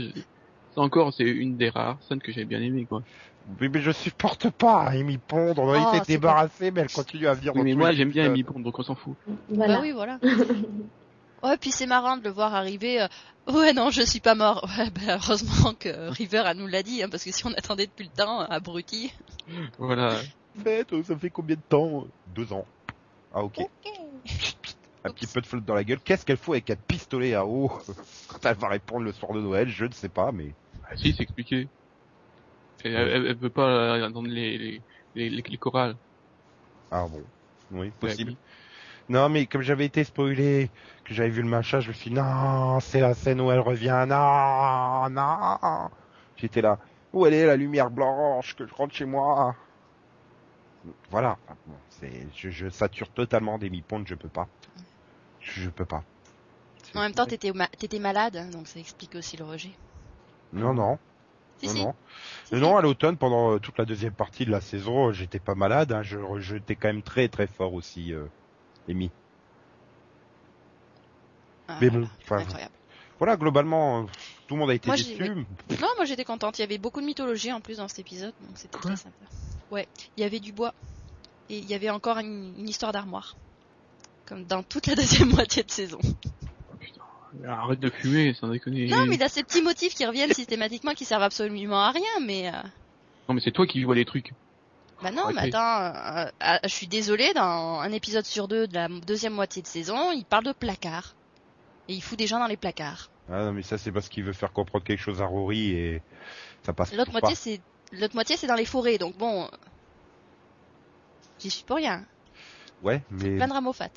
[0.76, 3.02] encore, c'est une des rares scènes que j'ai bien aimé, quoi.
[3.60, 5.54] mais, mais je supporte pas Amy Pond.
[5.58, 7.78] On a Oh, été c'est débarrassé, mais elle continue à venir Oui, dans mais tous
[7.80, 8.26] moi, j'aime bien.
[8.26, 9.16] Amy Pond, donc on s'en fout.
[9.50, 9.76] Voilà.
[9.76, 10.20] Bah oui, voilà.
[11.44, 13.02] Ouais, puis c'est marrant de le voir arriver.
[13.02, 13.08] euh,
[13.48, 14.68] Ouais, non, je suis pas mort.
[14.78, 17.88] Ouais, bah, heureusement que River elle nous l'a dit, hein, parce que si on attendait
[17.88, 19.12] depuis le temps, abruti.
[19.80, 20.16] Voilà.
[20.64, 22.66] fait, euh, ça fait combien de temps Deux ans.
[23.34, 23.60] Ah ok.
[25.04, 26.00] Un petit peu de flotte dans la gueule.
[26.00, 27.70] Qu'est-ce qu'elle fout avec un pistolet à eau
[28.28, 30.54] quand elle va répondre le soir de Noël Je ne sais pas, mais...
[30.88, 31.68] Ah, si, c'est expliqué.
[32.84, 34.82] Elle, elle, elle veut pas euh, entendre les, les,
[35.16, 35.96] les, les, les chorales.
[36.92, 37.24] Ah bon.
[37.72, 38.32] Oui, Ouais, possible.
[38.32, 38.38] oui.
[39.10, 40.70] Non, mais comme j'avais été spoilé,
[41.12, 43.60] que j'avais vu le machin, je me suis dit, non, c'est la scène où elle
[43.60, 45.90] revient, non, non.
[46.38, 46.80] J'étais là,
[47.12, 49.56] où elle est la lumière blanche, que je rentre chez moi?
[51.10, 51.38] Voilà.
[51.90, 54.48] C'est, je, je sature totalement des mi-pontes, je peux pas.
[55.40, 56.04] Je, je peux pas.
[56.96, 59.72] En même temps, t'étais ma- t'étais malade, hein, donc ça explique aussi le rejet.
[60.54, 60.98] Non, non.
[61.58, 61.80] Si, non, si.
[61.80, 61.96] non.
[62.46, 65.40] Si, non, à l'automne, pendant euh, toute la deuxième partie de la saison, euh, j'étais
[65.40, 65.92] pas malade.
[65.92, 68.28] Hein, je rejetais quand même très très fort aussi, euh,
[68.90, 69.12] Amy.
[71.68, 72.74] Ah, Mais bon, enfin, Incroyable.
[73.18, 74.06] voilà, globalement, euh,
[74.48, 75.32] tout le monde a été Moi, j'ai- déçu.
[75.36, 76.58] Non, moi j'étais contente.
[76.60, 79.26] Il y avait beaucoup de mythologie en plus dans cet épisode, donc c'était très sympa.
[79.70, 79.88] Ouais,
[80.18, 80.74] il y avait du bois
[81.50, 83.36] et il y avait encore une, une histoire d'armoire,
[84.26, 84.96] comme dans toute la
[85.26, 86.00] deuxième moitié de saison.
[86.04, 87.02] Oh, putain.
[87.48, 88.88] Arrête de fumer, sans déconner.
[88.88, 91.92] Non, mais il y a ces petits motifs qui reviennent systématiquement, qui servent absolument à
[91.92, 92.20] rien.
[92.26, 92.52] Mais euh,
[93.30, 94.34] Non, mais c'est toi qui vois les trucs.
[95.02, 97.34] bah non, mais attends, euh, euh, je suis désolée.
[97.34, 101.16] Dans un épisode sur deux de la deuxième moitié de saison, il parle de placards
[101.92, 103.12] et il fout des gens dans les placards.
[103.30, 106.02] Ah non, mais ça c'est parce qu'il veut faire comprendre quelque chose à Rory et
[106.66, 107.62] ça passe L'autre moitié, c'est
[107.92, 108.98] l'autre moitié, c'est dans les forêts.
[108.98, 109.50] Donc bon,
[111.40, 112.06] j'y suis pour rien.
[112.82, 113.92] Ouais, mais Plein de rameaux fat.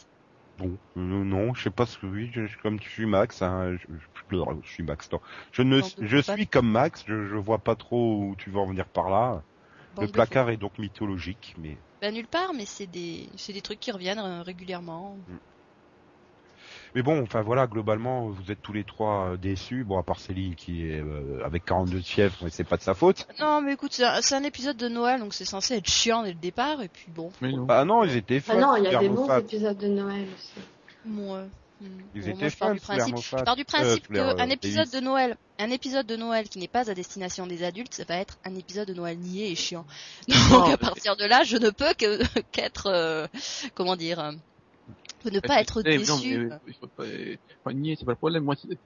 [0.59, 3.42] bon, euh, non, je sais pas ce que oui, je, je- comme tu suis Max,
[3.42, 5.11] hein, je, je, je suis Max.
[5.12, 5.20] non.
[5.53, 8.66] Je ne, je suis comme Max, je, je vois pas trop où tu veux en
[8.66, 9.42] venir par là.
[9.95, 13.62] Bande Le placard est donc mythologique, mais Bah nulle part, mais c'est des, c'est des
[13.62, 15.18] trucs qui reviennent euh, régulièrement.
[16.95, 19.84] Mais bon, enfin voilà, globalement, vous êtes tous les trois euh, déçus.
[19.84, 22.82] Bon, à part Céline qui est euh, avec 42 de fièvre, mais c'est pas de
[22.82, 23.26] sa faute.
[23.40, 26.22] Non, mais écoute, c'est un, c'est un épisode de Noël, donc c'est censé être chiant
[26.22, 27.30] dès le départ, et puis bon.
[27.40, 27.66] Mais non.
[27.68, 28.61] Ah non, ils étaient Ah fun.
[28.61, 30.64] non, il y a des bons épisodes de Noël aussi.
[31.05, 31.45] Bon, euh,
[31.80, 31.86] hmm.
[32.14, 34.53] Ils Bon, étaient moi, je pars du principe, je pars du principe Euh, qu'un euh,
[34.53, 38.05] épisode de Noël, un épisode de Noël qui n'est pas à destination des adultes, ça
[38.05, 39.84] va être un épisode de Noël niais et chiant.
[40.28, 42.22] Donc Non, à partir de là, je ne peux que
[42.53, 43.26] qu'être, euh,
[43.74, 44.32] comment dire,
[45.27, 46.39] euh, ne pas être Eh, non, déçu.
[46.49, 47.05] mais, il faut pas,
[47.64, 48.45] enfin, nier, c'est pas le problème.
[48.45, 48.79] Moi, c'est,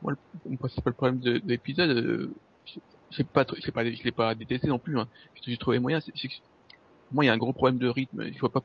[0.00, 2.80] moi, le, mon principal problème de, de l'épisode, euh, je-
[3.10, 5.08] j'ai pas, je pas, je l'ai pas détesté non plus, hein.
[5.46, 6.28] J'ai trouvé moyen, c'est, c'est
[7.10, 8.22] moi, il y a un gros problème de rythme.
[8.26, 8.62] Il faut pas,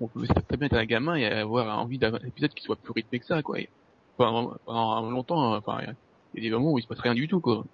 [0.00, 2.92] on peut très bien être un gamin et avoir envie d'un épisode qui soit plus
[2.92, 3.58] rythmé que ça, quoi.
[3.58, 3.68] Et
[4.16, 5.80] pendant, pendant longtemps, enfin,
[6.34, 7.64] il y a des moments où il se passe rien du tout, quoi.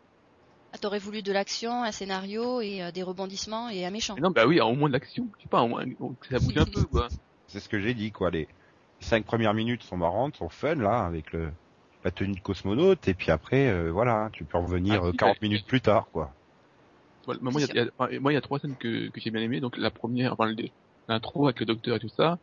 [0.72, 4.14] Ah, t'aurais voulu de l'action, un scénario et euh, des rebondissements et un méchant.
[4.14, 5.28] Mais non, bah oui, au moins de l'action.
[5.38, 7.08] Je sais pas, au moins, que ça bouge un peu, quoi.
[7.48, 8.30] C'est ce que j'ai dit, quoi.
[8.30, 8.46] Les
[9.00, 11.50] cinq premières minutes sont marrantes, sont fun, là, avec le
[12.04, 15.16] la tenue de cosmonaute, et puis après, euh, voilà, tu peux revenir Ah, euh, si,
[15.16, 16.32] 40 bah, minutes plus tard, quoi.
[17.24, 19.58] Voilà, moi, il y a, moi, il y trois scènes que, que j'ai bien aimées.
[19.58, 20.54] Donc, la première, enfin,
[21.08, 22.38] l'intro avec le docteur et tout ça.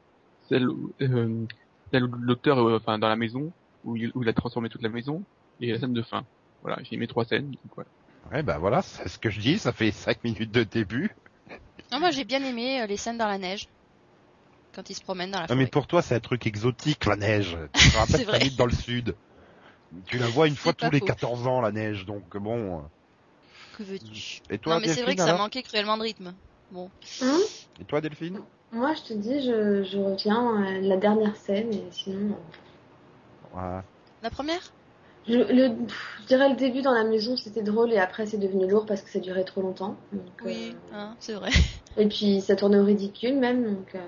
[0.49, 1.45] Celle où, euh,
[1.91, 3.53] celle où le docteur, est, enfin, dans la maison,
[3.85, 5.23] où il, où il a transformé toute la maison.
[5.61, 6.25] Et la scène de fin.
[6.61, 7.51] Voilà, j'ai aimé trois scènes.
[7.51, 7.89] Donc, voilà.
[8.33, 11.15] Ouais, bah voilà, c'est ce que je dis, ça fait cinq minutes de début.
[11.91, 13.67] Non, moi j'ai bien aimé euh, les scènes dans la neige.
[14.74, 15.59] Quand ils se promènent dans la Non, forêt.
[15.59, 17.57] mais pour toi, c'est un truc exotique, la neige.
[17.74, 19.15] Tu te rappelles t'habites dans le sud.
[20.07, 21.05] Tu la vois une fois tous les faux.
[21.05, 22.84] 14 ans, la neige, donc bon.
[23.78, 24.39] Que veux-tu?
[24.49, 26.34] Et toi, Non, mais c'est vrai que ça manquait cruellement de rythme.
[26.71, 26.89] Bon.
[27.21, 27.39] Hum
[27.80, 28.39] Et toi, Delphine?
[28.71, 33.84] Moi, je te dis, je, je retiens euh, la dernière scène, et sinon, euh, Voilà.
[34.24, 34.74] La première?
[35.28, 38.38] Je, le, pff, je dirais le début dans la maison, c'était drôle, et après, c'est
[38.39, 39.95] devenu lourd parce que ça durait trop longtemps.
[40.11, 41.51] Donc, Oui, euh, hein, c'est vrai.
[41.97, 43.93] Et puis, ça tournait au ridicule même, donc.
[43.93, 43.99] euh,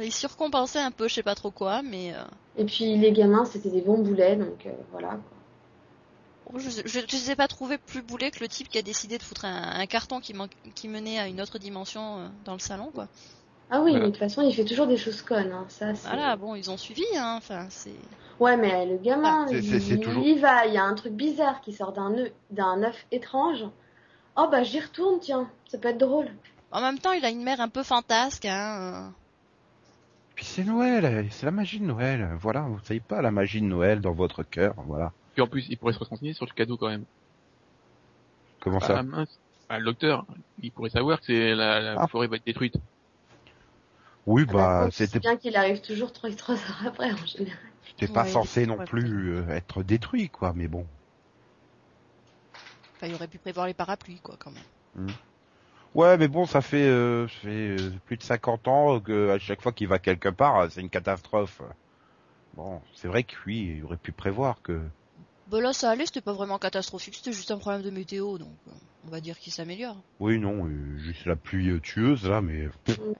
[0.00, 2.24] Bah, ils surcompensaient un peu, je sais pas trop quoi, mais euh,
[2.56, 5.18] Et puis, les gamins, c'était des bons boulets, donc euh, voilà.
[6.46, 8.82] bon, je, je, je les ai pas trouvés plus boulets que le type qui a
[8.82, 12.28] décidé de foutre un, un carton qui, man- qui menait à une autre dimension euh,
[12.44, 13.08] dans le salon, quoi.
[13.70, 13.98] Ah oui, Voilà.
[14.00, 15.92] mais de toute façon, il fait toujours des choses connes, hein, ça.
[16.02, 17.96] Voilà, bon, ils ont suivi, hein, enfin, c'est...
[18.40, 21.60] Ouais, mais le gamin, Ah, il, toujours- y va, il y a un truc bizarre
[21.60, 23.64] qui sort d'un œuf, d'un œuf étrange.
[24.36, 26.30] Oh bah j'y retourne, tiens, ça peut être drôle.
[26.72, 29.14] En même temps, il a une mère un peu fantasque, hein.
[30.40, 32.26] Puis c'est Noël, c'est la magie de Noël.
[32.40, 35.12] Voilà, vous savez pas la magie de Noël dans votre cœur, voilà.
[35.34, 37.04] Puis en plus, il pourrait se renseigner sur le cadeau quand même.
[38.60, 39.38] Comment Ah, ça mince.
[39.68, 40.24] Ah, le docteur,
[40.62, 42.06] il pourrait savoir que c'est la, la Ah.
[42.06, 42.76] forêt va être détruite.
[44.24, 47.58] Oui, Ah bah, c'était bien qu'il arrive toujours 3 trois heures après en général.
[47.86, 50.54] c'était pas Ouais, censé non plus euh, être détruit, quoi.
[50.56, 50.86] Mais bon.
[52.96, 55.10] Enfin, il aurait pu prévoir les parapluies, quoi, quand même.
[55.94, 59.38] Ouais, mais bon, ça fait, euh, ça fait euh, plus de 50 ans que à
[59.38, 61.60] chaque fois qu'il va quelque part, euh, c'est une catastrophe.
[62.54, 64.80] Bon, c'est vrai que lui, il aurait pu prévoir que.
[65.48, 68.56] Bah là, ça allait, c'était pas vraiment catastrophique, c'était juste un problème de météo, donc
[69.04, 69.96] on va dire qu'il s'améliore.
[70.20, 72.68] Oui, non, euh, juste la pluie tueuse là, mais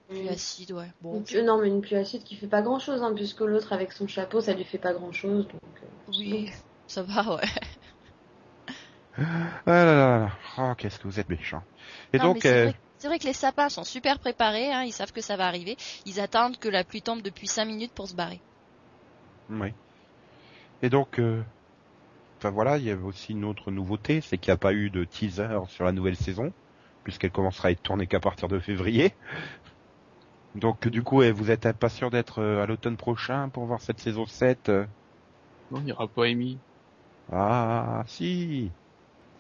[0.08, 0.90] Pluie acide, ouais.
[1.00, 3.40] Bon, Une pluie- non, mais une pluie acide qui fait pas grand chose, hein, puisque
[3.40, 5.48] l'autre avec son chapeau, ça lui fait pas grand chose.
[5.48, 6.50] Donc, oui,
[6.86, 7.42] ça va, ouais.
[9.20, 9.24] Ah
[9.66, 10.30] là là là, là.
[10.58, 11.62] Oh, qu'est-ce que vous êtes méchant.
[12.12, 14.82] Et Non, donc, c'est euh, vrai, c'est vrai que les sapins sont super préparés, hein,
[14.82, 15.76] ils savent que ça va arriver.
[16.06, 18.40] Ils attendent que la pluie tombe depuis 5 minutes pour se barrer.
[19.50, 19.72] oui.
[20.82, 21.42] Et donc, euh,
[22.38, 24.88] enfin voilà, il y a aussi une autre nouveauté, c'est qu'il n'y a pas eu
[24.88, 26.52] de teaser sur la nouvelle saison,
[27.04, 29.14] puisqu'elle commencera à être tournée qu'à partir de février.
[30.54, 34.00] Donc du coup, eh, vous êtes impatient d'être euh, à l'automne prochain pour voir cette
[34.00, 34.86] saison 7 euh
[35.70, 36.58] Non, il n'y aura pas Amy.
[37.32, 38.70] Ah, si.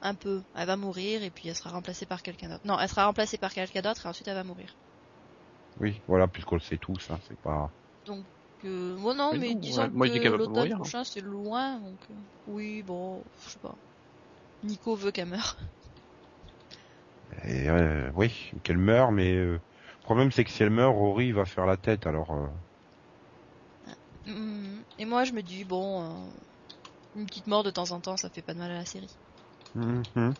[0.02, 0.42] Un peu.
[0.54, 2.66] Elle va mourir et puis elle sera remplacée par quelqu'un d'autre.
[2.66, 4.76] Non, elle sera remplacée par quelqu'un d'autre et ensuite elle va mourir.
[5.80, 7.72] Oui, voilà, puisqu'on le sait tous, hein, c'est pas.
[8.04, 8.26] Donc,
[8.64, 10.48] euh, bon non, Mais mais, non, disons ouais, moi, je dis que qu'elle va pas
[10.50, 10.76] l'automne hein.
[10.76, 12.14] prochain c'est loin, donc euh,
[12.46, 13.78] oui, bon, je sais pas.
[14.62, 15.56] Nico veut qu'elle meure.
[17.44, 19.60] Et, euh, oui, qu'elle meurt, mais euh, le
[20.02, 22.30] problème c'est que si elle meurt, Rory va faire la tête, alors.
[22.32, 22.48] euh,
[24.26, 24.84] Mhm.
[24.98, 26.32] Et moi je me dis, bon, euh,
[27.14, 29.18] une petite mort de temps en temps, ça fait pas de mal à la série.
[29.74, 30.34] Mhm.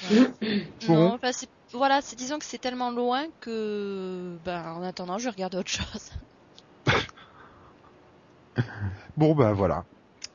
[0.86, 0.94] Bon.
[0.94, 1.30] Non, enfin,
[1.72, 6.10] voilà, c'est disons que c'est tellement loin que, ben, en attendant, je regarde autre chose.
[9.16, 9.84] Bon ben voilà.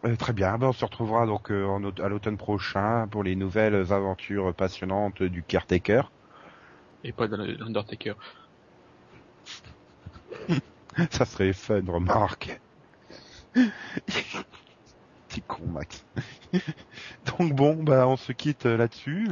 [0.06, 3.36] Euh, très bien, ben, on se retrouvera donc euh, en à l'automne prochain pour les
[3.36, 6.12] nouvelles aventures passionnantes du caretaker.
[7.04, 8.14] Et pas dans le- l'Undertaker.
[11.12, 12.60] Ça serait fun, remarque.
[15.34, 16.06] Petit con, Max.
[17.26, 19.28] Donc bon, bah on se quitte euh, là-dessus.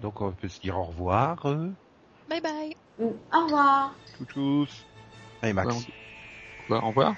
[0.00, 1.44] Donc on peut se dire au revoir.
[1.44, 1.68] euh,
[2.30, 2.74] Bye bye.
[2.98, 3.94] Au revoir.
[4.16, 4.86] Tous tous.
[5.42, 5.74] Allez Max.
[5.76, 5.82] Ouais,
[6.70, 7.16] Bah, au revoir.